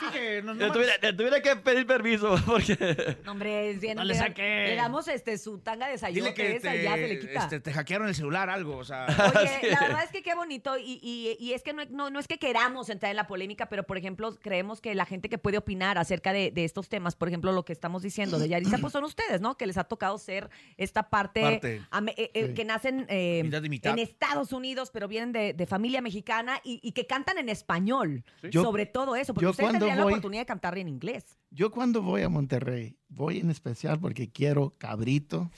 Sí, 0.00 0.06
que 0.12 0.42
no- 0.42 0.54
no 0.54 0.66
Le 0.66 0.70
tuviera, 0.72 0.92
le 1.00 1.12
tuviera 1.12 1.40
que 1.42 1.56
pedir 1.56 1.86
permiso 1.86 2.36
porque... 2.46 3.16
No, 3.24 3.32
hombre, 3.32 3.70
es 3.70 3.80
bien. 3.80 3.96
No 3.96 4.04
le 4.04 4.14
saque. 4.14 4.42
Le 4.68 4.76
damos 4.76 5.08
este, 5.08 5.38
su 5.38 5.58
tanga 5.58 5.86
de 5.86 5.92
Dile 5.92 5.98
sayote 5.98 6.34
que 6.34 6.56
esa 6.56 6.74
y 6.76 6.82
ya 6.82 6.94
se 6.94 7.00
le 7.00 7.08
te, 7.16 7.20
quita. 7.20 7.40
este, 7.42 7.60
te 7.60 7.72
hackearon 7.72 8.08
el 8.08 8.14
celular, 8.14 8.50
algo, 8.50 8.76
o 8.76 8.84
sea... 8.84 9.06
Oye, 9.36 9.70
la 9.70 9.80
verdad 9.80 10.04
es 10.04 10.10
que 10.10 10.22
qué 10.22 10.34
bonito 10.34 10.76
y, 10.78 10.98
y- 11.02 11.36
y 11.38 11.52
es 11.52 11.62
que 11.62 11.72
no, 11.72 11.82
no- 11.90 12.10
no 12.10 12.18
es 12.20 12.28
que 12.28 12.38
queramos 12.38 12.88
entrar 12.90 13.10
en 13.10 13.16
la 13.16 13.26
polémica, 13.26 13.66
pero 13.68 13.84
por 13.84 13.96
ejemplo 13.98 14.36
creemos 14.40 14.80
que 14.80 14.94
la 14.94 15.06
gente 15.06 15.28
que 15.28 15.38
puede 15.38 15.58
opinar 15.58 15.98
acerca 15.98 16.32
de, 16.32 16.50
de 16.50 16.64
estos 16.64 16.88
temas, 16.88 17.16
por 17.16 17.28
ejemplo 17.28 17.52
lo 17.52 17.64
que 17.64 17.72
estamos 17.72 18.02
diciendo 18.02 18.38
de 18.38 18.48
Yarisa, 18.48 18.78
pues 18.78 18.92
son 18.92 19.04
ustedes, 19.04 19.40
¿no? 19.40 19.56
Que 19.56 19.66
les 19.66 19.76
ha 19.78 19.84
tocado 19.84 20.18
ser 20.18 20.50
esta 20.76 21.08
parte, 21.10 21.60
eh, 21.64 21.80
eh, 22.34 22.46
Sí. 22.48 22.54
que 22.54 22.64
nacen 22.64 23.06
eh, 23.08 23.42
Mitad 23.44 23.62
y 23.62 23.68
mitad. 23.68 23.92
en 23.92 23.98
Estados 23.98 24.52
Unidos, 24.52 24.90
pero 24.92 25.08
vienen 25.08 25.32
de, 25.32 25.52
de 25.52 25.66
familia 25.66 26.00
mexicana 26.00 26.60
y, 26.64 26.80
y 26.82 26.92
que 26.92 27.06
cantan 27.06 27.38
en 27.38 27.48
español. 27.48 27.71
Yo- 28.50 28.62
sobre 28.62 28.86
todo 28.86 29.16
eso, 29.16 29.34
porque 29.34 29.46
yo 29.46 29.54
cuando 29.54 29.80
tendrían 29.80 29.98
la 29.98 30.06
oportunidad 30.06 30.42
de 30.42 30.46
cantar 30.46 30.78
en 30.78 30.88
inglés. 30.88 31.24
Yo 31.50 31.70
cuando 31.70 32.02
voy 32.02 32.22
a 32.22 32.28
Monterrey, 32.28 32.96
voy 33.08 33.38
en 33.38 33.50
especial 33.50 33.98
porque 34.00 34.30
quiero 34.30 34.70
cabrito. 34.78 35.50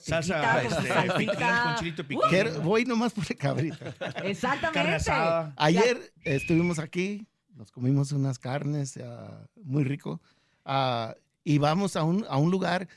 Salsa, 0.00 0.62
este, 0.62 0.88
salsita. 0.88 1.16
piquín 1.16 1.34
con 1.36 1.74
chilito 1.76 2.06
piquín. 2.06 2.28
Quiero- 2.28 2.60
voy 2.60 2.84
nomás 2.84 3.12
por 3.12 3.24
el 3.28 3.36
cabrito. 3.36 3.78
Exactamente. 4.24 5.10
Ayer 5.56 6.12
estuvimos 6.24 6.78
aquí, 6.78 7.26
nos 7.54 7.70
comimos 7.70 8.12
unas 8.12 8.38
carnes 8.38 8.98
ah, 8.98 9.46
muy 9.62 9.84
rico 9.84 10.20
ah, 10.64 11.14
y 11.42 11.58
vamos 11.58 11.96
a 11.96 12.02
un, 12.04 12.26
a 12.28 12.36
un 12.36 12.50
lugar 12.50 12.88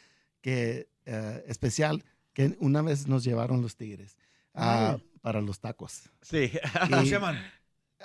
que, 0.42 0.90
eh, 1.06 1.44
especial 1.48 2.04
que 2.34 2.58
una 2.60 2.82
vez 2.82 3.08
nos 3.08 3.24
llevaron 3.24 3.62
los 3.62 3.78
tigres 3.78 4.18
ah, 4.54 4.98
para 5.22 5.42
los 5.42 5.60
tacos. 5.62 6.10
Sí. 6.22 6.52
¿Cómo 6.90 7.04
se 7.04 7.12
llaman? 7.12 7.38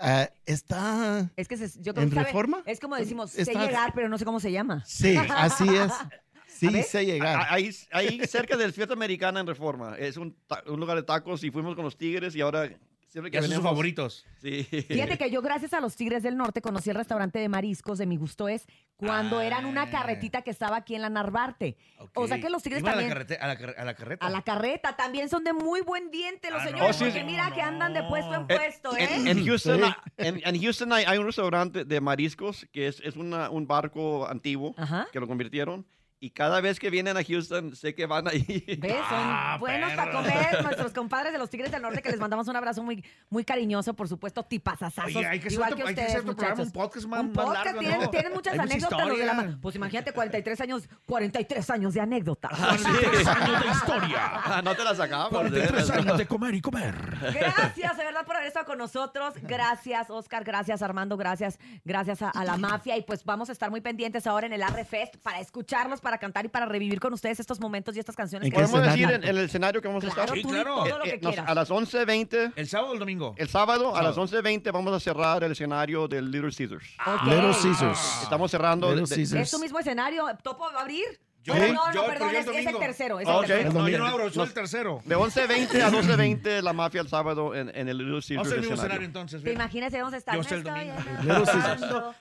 Ah, 0.00 0.28
está... 0.46 1.30
Es 1.36 1.48
que 1.48 1.56
se- 1.56 1.80
yo 1.82 1.92
creo 1.94 2.04
¿En 2.04 2.10
que 2.10 2.16
sabe- 2.16 2.26
Reforma? 2.26 2.62
Es 2.66 2.80
como 2.80 2.96
decimos, 2.96 3.30
sé 3.30 3.42
Está- 3.42 3.64
llegar, 3.66 3.92
pero 3.94 4.08
no 4.08 4.18
sé 4.18 4.24
cómo 4.24 4.40
se 4.40 4.52
llama. 4.52 4.82
Sí, 4.86 5.16
así 5.36 5.68
es. 5.74 5.92
Sí, 6.46 6.82
sé 6.84 7.04
llegar. 7.04 7.48
Ahí, 7.50 7.68
ahí 7.90 8.20
cerca 8.28 8.56
del 8.56 8.72
Fiesta 8.72 8.94
Americana 8.94 9.40
en 9.40 9.46
Reforma. 9.48 9.96
Es 9.98 10.16
un, 10.16 10.36
un 10.68 10.78
lugar 10.78 10.96
de 10.96 11.02
tacos 11.02 11.42
y 11.42 11.50
fuimos 11.50 11.74
con 11.74 11.84
los 11.84 11.96
Tigres 11.96 12.36
y 12.36 12.40
ahora 12.42 12.70
siempre 13.14 13.30
que 13.30 13.36
Ya 13.36 13.42
son 13.42 13.52
sus 13.54 13.62
favoritos. 13.62 14.26
Sí. 14.42 14.64
Fíjate 14.64 15.16
que 15.16 15.30
yo 15.30 15.40
gracias 15.40 15.72
a 15.72 15.80
los 15.80 15.94
Tigres 15.94 16.24
del 16.24 16.36
Norte 16.36 16.60
conocí 16.60 16.90
el 16.90 16.96
restaurante 16.96 17.38
de 17.38 17.48
mariscos 17.48 17.96
de 17.98 18.06
Mi 18.06 18.16
Gusto 18.16 18.48
Es 18.48 18.66
cuando 18.96 19.38
Ah. 19.38 19.44
eran 19.46 19.66
una 19.66 19.88
carretita 19.88 20.42
que 20.42 20.50
estaba 20.50 20.76
aquí 20.78 20.96
en 20.96 21.02
la 21.02 21.10
Narvarte. 21.10 21.76
O 22.16 22.26
sea 22.26 22.40
que 22.40 22.50
los 22.50 22.62
Tigres 22.64 22.80
Iban 22.82 22.94
también... 22.94 23.12
A 23.12 23.14
la, 23.14 23.20
carrete- 23.24 23.38
a, 23.40 23.46
la, 23.46 23.56
carre- 23.56 23.74
a 23.78 23.84
la 23.84 23.94
carreta. 23.94 24.26
A 24.26 24.30
la 24.30 24.42
carreta 24.42 24.96
también 24.96 25.28
son 25.28 25.44
de 25.44 25.52
muy 25.52 25.80
buen 25.80 26.10
diente 26.10 26.50
los 26.50 26.60
Ah, 26.60 26.64
señores, 26.66 26.96
Oh, 26.96 26.98
porque 27.04 27.20
sí. 27.20 27.24
mira 27.24 27.52
que 27.54 27.62
andan 27.62 27.94
de 27.94 28.02
puesto 28.02 28.34
en 28.34 28.40
Eh, 28.42 28.44
puesto, 28.56 28.96
¿eh? 28.96 29.08
En, 29.14 29.28
en 29.28 29.46
Houston, 29.46 29.80
Sí. 29.80 29.94
en, 30.18 30.40
en 30.44 30.60
Houston 30.60 30.92
hay, 30.92 31.04
hay 31.04 31.18
un 31.18 31.26
restaurante 31.26 31.84
de 31.84 32.00
mariscos 32.00 32.66
que 32.72 32.88
es, 32.88 32.98
es 33.04 33.14
una- 33.14 33.48
un 33.48 33.68
barco 33.68 34.26
antiguo 34.26 34.74
Ajá. 34.76 35.06
que 35.12 35.20
lo 35.20 35.28
convirtieron. 35.28 35.86
Y 36.24 36.30
cada 36.30 36.62
vez 36.62 36.80
que 36.80 36.88
vienen 36.88 37.18
a 37.18 37.22
Houston, 37.22 37.76
sé 37.76 37.94
que 37.94 38.06
van 38.06 38.26
ahí. 38.26 38.64
¿Ves? 38.80 38.94
Son 38.96 39.04
Ah, 39.12 39.58
buenos 39.60 39.92
para 39.92 40.10
comer 40.10 40.62
nuestros 40.62 40.92
compadres 40.94 41.34
de 41.34 41.38
los 41.38 41.50
Tigres 41.50 41.70
del 41.70 41.82
Norte 41.82 42.00
que 42.00 42.08
les 42.08 42.18
mandamos 42.18 42.48
un 42.48 42.56
abrazo 42.56 42.82
muy, 42.82 43.04
muy 43.28 43.44
cariñoso, 43.44 43.92
por 43.92 44.08
supuesto, 44.08 44.42
tipazazazos. 44.42 45.14
Oye, 45.16 45.26
hay 45.26 45.38
que 45.38 45.48
hacer 45.48 45.52
igual 45.52 45.74
que 45.74 45.82
hay 45.82 45.86
que 45.88 45.92
ustedes, 46.00 46.08
hacer 46.16 46.20
un 46.64 46.70
podcast 46.72 47.06
más- 47.06 47.20
Un 47.20 47.32
más 47.32 47.44
podcast, 47.44 47.64
largo, 47.66 47.80
tienen, 47.80 48.00
¿no? 48.00 48.10
tienen 48.10 48.32
muchas 48.32 48.52
Hay 48.54 48.58
mucha 48.60 48.72
anécdotas 48.72 49.06
los 49.08 49.18
de 49.18 49.26
la 49.26 49.58
Pues 49.60 49.74
imagínate 49.76 50.12
43 50.12 50.60
años, 50.62 50.88
43 51.04 51.70
años 51.70 51.92
de 51.92 52.00
anécdotas. 52.00 52.52
Ah, 52.54 52.68
43 52.78 53.26
años 53.26 53.62
de 53.62 53.68
historia. 53.72 54.18
Ah, 54.46 54.62
no 54.64 54.74
te 54.74 54.82
la 54.84 54.94
sacamos. 54.94 55.28
43 55.28 55.90
años 55.90 56.16
de 56.16 56.26
comer 56.26 56.54
y 56.54 56.60
comer. 56.62 56.94
Gracias, 57.34 57.96
de 57.98 58.02
verdad, 58.04 58.24
por 58.24 58.36
haber 58.36 58.48
estado 58.48 58.64
con 58.64 58.78
nosotros. 58.78 59.34
Gracias, 59.42 60.08
Oscar. 60.08 60.42
Gracias, 60.42 60.80
Armando. 60.80 61.18
Gracias, 61.18 61.58
gracias 61.84 62.22
a, 62.22 62.30
a 62.30 62.44
la 62.46 62.56
mafia. 62.56 62.96
Y 62.96 63.02
pues 63.02 63.26
vamos 63.26 63.50
a 63.50 63.52
estar 63.52 63.70
muy 63.70 63.82
pendientes 63.82 64.26
ahora 64.26 64.46
en 64.46 64.54
el 64.54 64.62
Arre 64.62 64.86
Fest 64.86 65.16
para 65.18 65.40
escucharlos, 65.40 66.00
para 66.00 66.13
cantar 66.18 66.44
y 66.44 66.48
para 66.48 66.66
revivir 66.66 67.00
con 67.00 67.12
ustedes 67.12 67.40
estos 67.40 67.60
momentos 67.60 67.96
y 67.96 67.98
estas 68.00 68.16
canciones. 68.16 68.48
¿En 68.48 68.52
¿Podemos 68.54 68.82
decir 68.82 69.04
en, 69.10 69.22
en 69.22 69.28
el 69.28 69.38
escenario 69.38 69.80
que 69.82 69.88
vamos 69.88 70.04
a 70.04 70.08
Claro, 70.08 70.22
estar? 70.22 70.36
Sí, 70.36 70.42
tú 70.42 70.48
claro. 70.50 70.74
todo 70.84 70.98
lo 70.98 71.04
Eh, 71.04 71.10
que 71.10 71.16
eh, 71.16 71.20
nos- 71.22 71.38
a 71.38 71.54
las 71.54 71.70
11.20, 71.70 72.52
¿El 72.56 72.68
sábado 72.68 72.90
o 72.90 72.94
el 72.94 72.98
domingo? 73.00 73.34
el 73.36 73.48
sábado, 73.48 73.96
a 73.96 74.02
las 74.02 74.14
Sábado. 74.14 74.42
11.20 74.42 74.72
vamos 74.72 74.92
a 74.94 75.00
cerrar 75.00 75.44
el 75.44 75.52
escenario 75.52 76.08
del 76.08 76.30
Little 76.30 76.50
Caesars. 76.56 76.96
Ok. 77.06 77.22
Little 77.24 77.52
Caesars. 77.62 78.22
Estamos 78.22 78.50
cerrando. 78.50 78.90
Little 78.94 79.08
Caesars. 79.16 79.42
¿Es 79.42 79.50
tu 79.50 79.58
mismo 79.58 79.78
escenario? 79.78 80.26
¿Topo 80.42 80.64
va 80.72 80.78
a 80.78 80.82
abrir? 80.82 81.04
Yo- 81.44 81.52
Oh, 81.52 81.58
no, 81.58 81.92
yo- 81.92 82.00
no, 82.02 82.06
perdón, 82.08 82.32
yo 82.32 82.38
es, 82.38 82.46
el 82.46 82.54
es 82.54 82.66
el 82.66 82.78
tercero. 82.78 83.20
Es 83.20 83.28
Ah, 83.28 83.32
el 83.32 83.36
ok. 83.38 83.46
tercero. 83.46 83.68
El 83.68 83.74
No, 83.74 83.88
yo 83.90 83.98
no 83.98 84.06
abro, 84.06 84.30
soy 84.30 84.46
el 84.46 84.54
tercero. 84.54 85.00
De 85.04 85.14
11.20 85.14 85.82
a 85.82 85.90
12.20 85.90 86.62
la 86.62 86.72
mafia 86.72 87.02
el 87.02 87.08
sábado 87.08 87.54
en, 87.54 87.70
en 87.76 87.88
el 87.88 87.98
Little 87.98 88.14
Caesars. 88.14 88.36
Vamos 88.36 88.52
al 88.52 88.60
mismo 88.60 88.74
escenario. 88.76 89.04
entonces. 89.06 89.42
¿Te 89.44 89.52
imaginas 89.52 89.92
vamos 89.92 90.14
a 90.14 90.16
estar? 90.16 90.36
Yo 90.36 90.42
sé 90.42 90.54
el 90.54 90.62
domingo. 90.64 90.94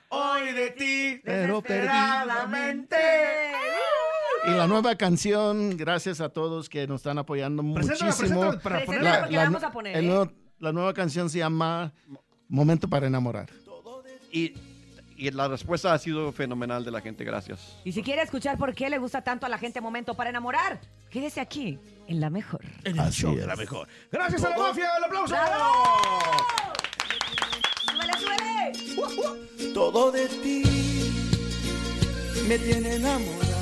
Hoy 0.09 0.51
de 0.51 0.71
ti. 0.71 1.21
Pero 1.23 1.61
desesperadamente. 1.61 2.97
Y 4.45 4.51
la 4.51 4.67
nueva 4.67 4.95
canción, 4.95 5.77
gracias 5.77 6.19
a 6.19 6.27
todos 6.29 6.67
que 6.67 6.85
nos 6.85 6.99
están 6.99 7.17
apoyando 7.17 7.63
Preséntala, 7.73 8.11
muchísimo. 8.11 8.41
preséntala 8.41 8.59
para 8.61 8.75
Preséntala 8.77 8.85
ponerla. 8.85 9.19
porque 9.21 9.35
la 9.37 9.43
vamos 9.45 9.63
a 9.63 9.71
poner, 9.71 9.97
el 9.97 10.03
¿eh? 10.03 10.07
nuevo- 10.09 10.31
la 10.59 10.71
nueva 10.73 10.93
canción 10.93 11.29
se 11.29 11.37
llama 11.39 11.93
Momento 12.49 12.89
para 12.89 13.07
enamorar. 13.07 13.49
Y, 14.31 14.53
y 15.17 15.31
la 15.31 15.47
respuesta 15.47 15.93
ha 15.93 15.97
sido 15.99 16.31
fenomenal 16.31 16.83
de 16.83 16.91
la 16.91 17.01
gente. 17.01 17.23
Gracias. 17.23 17.77
Y 17.83 17.91
si 17.91 18.01
quiere 18.03 18.21
escuchar 18.21 18.57
por 18.57 18.73
qué 18.73 18.89
le 18.89 18.97
gusta 18.97 19.21
tanto 19.23 19.45
a 19.45 19.49
la 19.49 19.57
gente 19.57 19.79
Momento 19.81 20.13
para 20.15 20.29
enamorar, 20.29 20.79
quédese 21.09 21.39
aquí, 21.41 21.77
en 22.07 22.19
la 22.19 22.29
mejor. 22.29 22.61
En 22.83 22.93
el 22.93 22.99
Así 22.99 23.21
show 23.21 23.35
de 23.35 23.41
es. 23.41 23.47
la 23.47 23.55
mejor. 23.55 23.87
Gracias 24.11 24.43
a 24.43 24.49
la 24.49 24.57
mafia. 24.57 24.89
¡El 24.97 25.03
aplauso! 25.03 25.35
¡Súbele, 27.91 28.13
súbele! 28.19 29.73
Todo 29.73 30.11
de 30.11 30.27
ti 30.27 30.63
me 32.47 32.57
tiene 32.59 32.95
enamorado. 32.95 33.53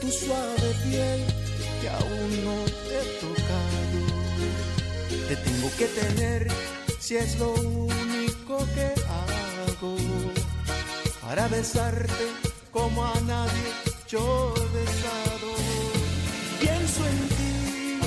Tu 0.00 0.10
suave 0.10 0.74
piel 0.84 1.24
que 1.80 1.88
aún 1.88 2.44
no 2.44 2.64
te 2.64 2.98
he 2.98 3.04
tocado. 3.20 4.00
Te 5.28 5.36
tengo 5.36 5.70
que 5.78 5.86
tener 5.86 6.48
si 6.98 7.16
es 7.16 7.38
lo 7.38 7.52
único 7.52 7.94
Para 11.30 11.46
besarte 11.46 12.26
como 12.72 13.04
a 13.04 13.14
nadie 13.20 13.70
yo 14.08 14.52
he 14.56 14.78
besado. 14.78 15.50
Pienso 16.58 17.06
en 17.06 17.18
ti 17.36 18.00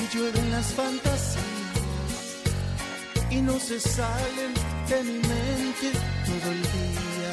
y 0.00 0.16
llueven 0.16 0.50
las 0.50 0.64
fantasías 0.72 1.42
y 3.28 3.42
no 3.42 3.60
se 3.60 3.78
salen 3.78 4.54
de 4.88 5.02
mi 5.02 5.18
mente 5.18 5.92
todo 6.24 6.50
el 6.50 6.62
día. 6.62 7.32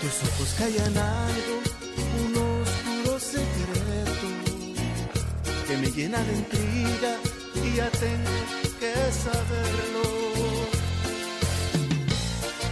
Tus 0.00 0.14
ojos 0.26 0.54
callan 0.56 0.96
algo, 0.96 1.56
un 2.24 2.32
oscuro 2.62 3.20
secreto 3.20 4.28
que 5.68 5.76
me 5.76 5.90
llena 5.90 6.18
de 6.22 6.32
intriga 6.32 7.12
y 7.62 7.76
ya 7.76 7.90
tengo 7.90 8.36
que 8.80 8.94
saberlo. 9.12 10.15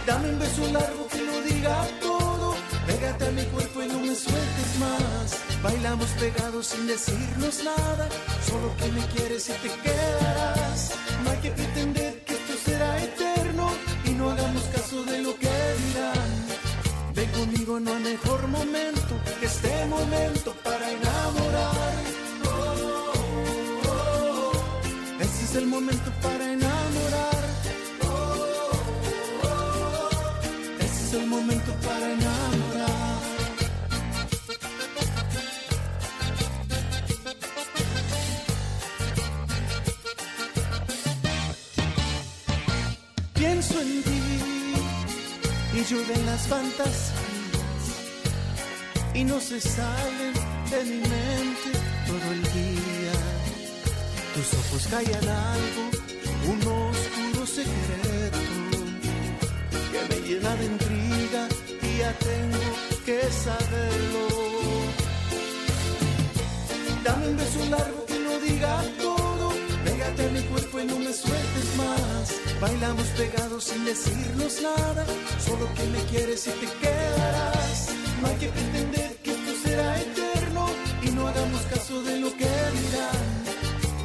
Dame 0.05 0.29
un 0.29 0.39
beso 0.39 0.67
largo 0.71 1.07
que 1.07 1.21
lo 1.23 1.41
diga 1.41 1.87
todo. 1.99 2.55
Pégate 2.85 3.25
a 3.25 3.31
mi 3.31 3.43
cuerpo 3.45 3.81
y 3.81 3.87
no 3.87 3.99
me 3.99 4.15
sueltes 4.15 4.69
más. 4.79 5.63
Bailamos 5.63 6.09
pegados 6.19 6.67
sin 6.67 6.85
decirnos 6.85 7.63
nada. 7.63 8.07
Solo 8.47 8.75
que 8.77 8.87
me 8.91 9.03
quieres 9.13 9.49
y 9.49 9.53
te 9.53 9.69
quedarás. 9.81 10.91
No 11.23 11.31
hay 11.31 11.37
que 11.37 11.51
pretender 11.51 12.19
que 12.23 12.33
esto 12.33 12.53
será 12.65 13.03
eterno. 13.03 13.71
Y 14.05 14.11
no 14.11 14.29
hagamos 14.29 14.63
caso 14.75 15.03
de 15.05 15.21
lo 15.23 15.35
que 15.39 15.49
dirán. 15.85 16.33
Ven 17.15 17.29
conmigo, 17.31 17.79
no 17.79 17.95
hay 17.95 18.03
mejor 18.03 18.47
momento 18.47 19.13
que 19.39 19.45
este 19.47 19.85
momento 19.87 20.53
para 20.63 20.91
enamorar. 20.91 21.95
Oh, 22.45 22.51
oh, 22.85 23.89
oh. 23.89 25.21
Ese 25.23 25.45
es 25.45 25.55
el 25.55 25.65
momento 25.65 26.11
para 26.21 26.53
enamorar. 26.53 27.34
El 31.19 31.27
momento 31.27 31.71
para 31.85 32.11
enamorar. 32.11 33.21
Pienso 43.33 43.81
en 43.81 44.03
ti 44.03 44.21
y 45.73 45.83
llueven 45.83 46.25
las 46.25 46.47
fantasías 46.47 47.25
y 49.13 49.23
no 49.23 49.39
se 49.39 49.61
salen 49.61 50.33
de 50.69 50.83
mi 50.83 50.97
mente 50.97 51.71
todo 52.05 52.31
el 52.33 52.43
día. 52.43 53.13
Tus 54.33 54.53
ojos 54.59 54.87
callan 54.91 55.29
algo, 55.29 55.83
un 56.51 56.59
oscuro 56.59 57.45
secreto 57.47 58.39
que 59.91 60.01
me 60.09 60.27
llena 60.27 60.55
de 60.57 60.65
intriga 60.65 61.04
tengo 62.13 62.59
que 63.05 63.21
saberlo. 63.31 64.25
Dame 67.03 67.27
un 67.29 67.37
beso 67.37 67.65
largo 67.69 68.05
que 68.05 68.19
no 68.19 68.39
diga 68.39 68.83
todo. 68.99 69.53
Pégate 69.83 70.25
a 70.25 70.29
mi 70.29 70.41
cuerpo 70.43 70.79
y 70.79 70.85
no 70.85 70.97
me 70.99 71.13
sueltes 71.13 71.67
más. 71.77 72.33
Bailamos 72.59 73.07
pegados 73.09 73.63
sin 73.65 73.85
decirnos 73.85 74.61
nada. 74.61 75.05
Solo 75.45 75.71
que 75.75 75.83
me 75.85 75.99
quieres 76.11 76.47
y 76.47 76.51
te 76.51 76.67
quedarás. 76.81 77.89
No 78.21 78.27
hay 78.27 78.35
que 78.37 78.49
pretender 78.49 79.17
que 79.23 79.31
esto 79.31 79.51
será 79.63 80.01
eterno. 80.01 80.67
Y 81.03 81.09
no 81.11 81.27
hagamos 81.27 81.61
caso 81.73 82.01
de 82.03 82.19
lo 82.19 82.29
que 82.31 82.49
dirán. 82.79 83.25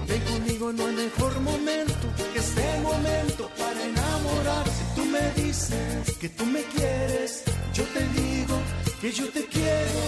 Ven 0.09 0.23
conmigo, 0.23 0.73
no 0.73 0.87
hay 0.87 0.95
mejor 0.95 1.41
momento 1.41 2.07
que 2.33 2.39
este 2.39 2.81
momento 2.81 3.51
para 3.57 3.83
enamorarse. 3.83 4.90
Me 5.11 5.43
dices 5.43 6.17
que 6.21 6.29
tú 6.29 6.47
me 6.47 6.63
quieres. 6.63 7.43
Yo 7.75 7.85
te 7.85 8.01
digo 8.21 8.57
que 9.01 9.11
yo 9.11 9.29
te 9.31 9.45
quiero. 9.47 10.01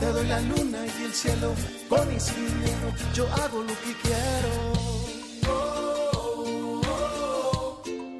Te 0.00 0.06
doy 0.06 0.26
la 0.26 0.40
luna 0.40 0.78
y 0.84 1.04
el 1.04 1.12
cielo 1.12 1.54
con 1.88 2.20
sin 2.20 2.46
dinero. 2.46 2.92
Yo 3.14 3.28
hago 3.28 3.62
lo 3.62 3.74
que 3.84 3.94
quiero. 4.02 4.72
Oh. 5.48 6.82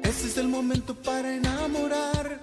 Este 0.03 0.27
es 0.27 0.37
el 0.37 0.47
momento 0.47 0.95
para 0.95 1.35
enamorar. 1.35 2.41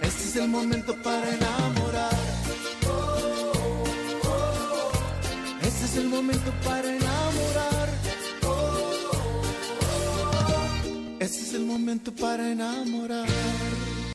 Este 0.00 0.24
es 0.28 0.36
el 0.36 0.48
momento 0.48 0.94
para 1.02 1.34
enamorar. 1.34 2.18
Este 5.62 5.84
es 5.84 5.96
el 5.96 6.08
momento 6.08 6.50
para 6.64 6.88
enamorar. 6.88 7.53
Este 11.24 11.40
es 11.40 11.54
el 11.54 11.64
momento 11.64 12.12
para 12.12 12.52
enamorar. 12.52 13.26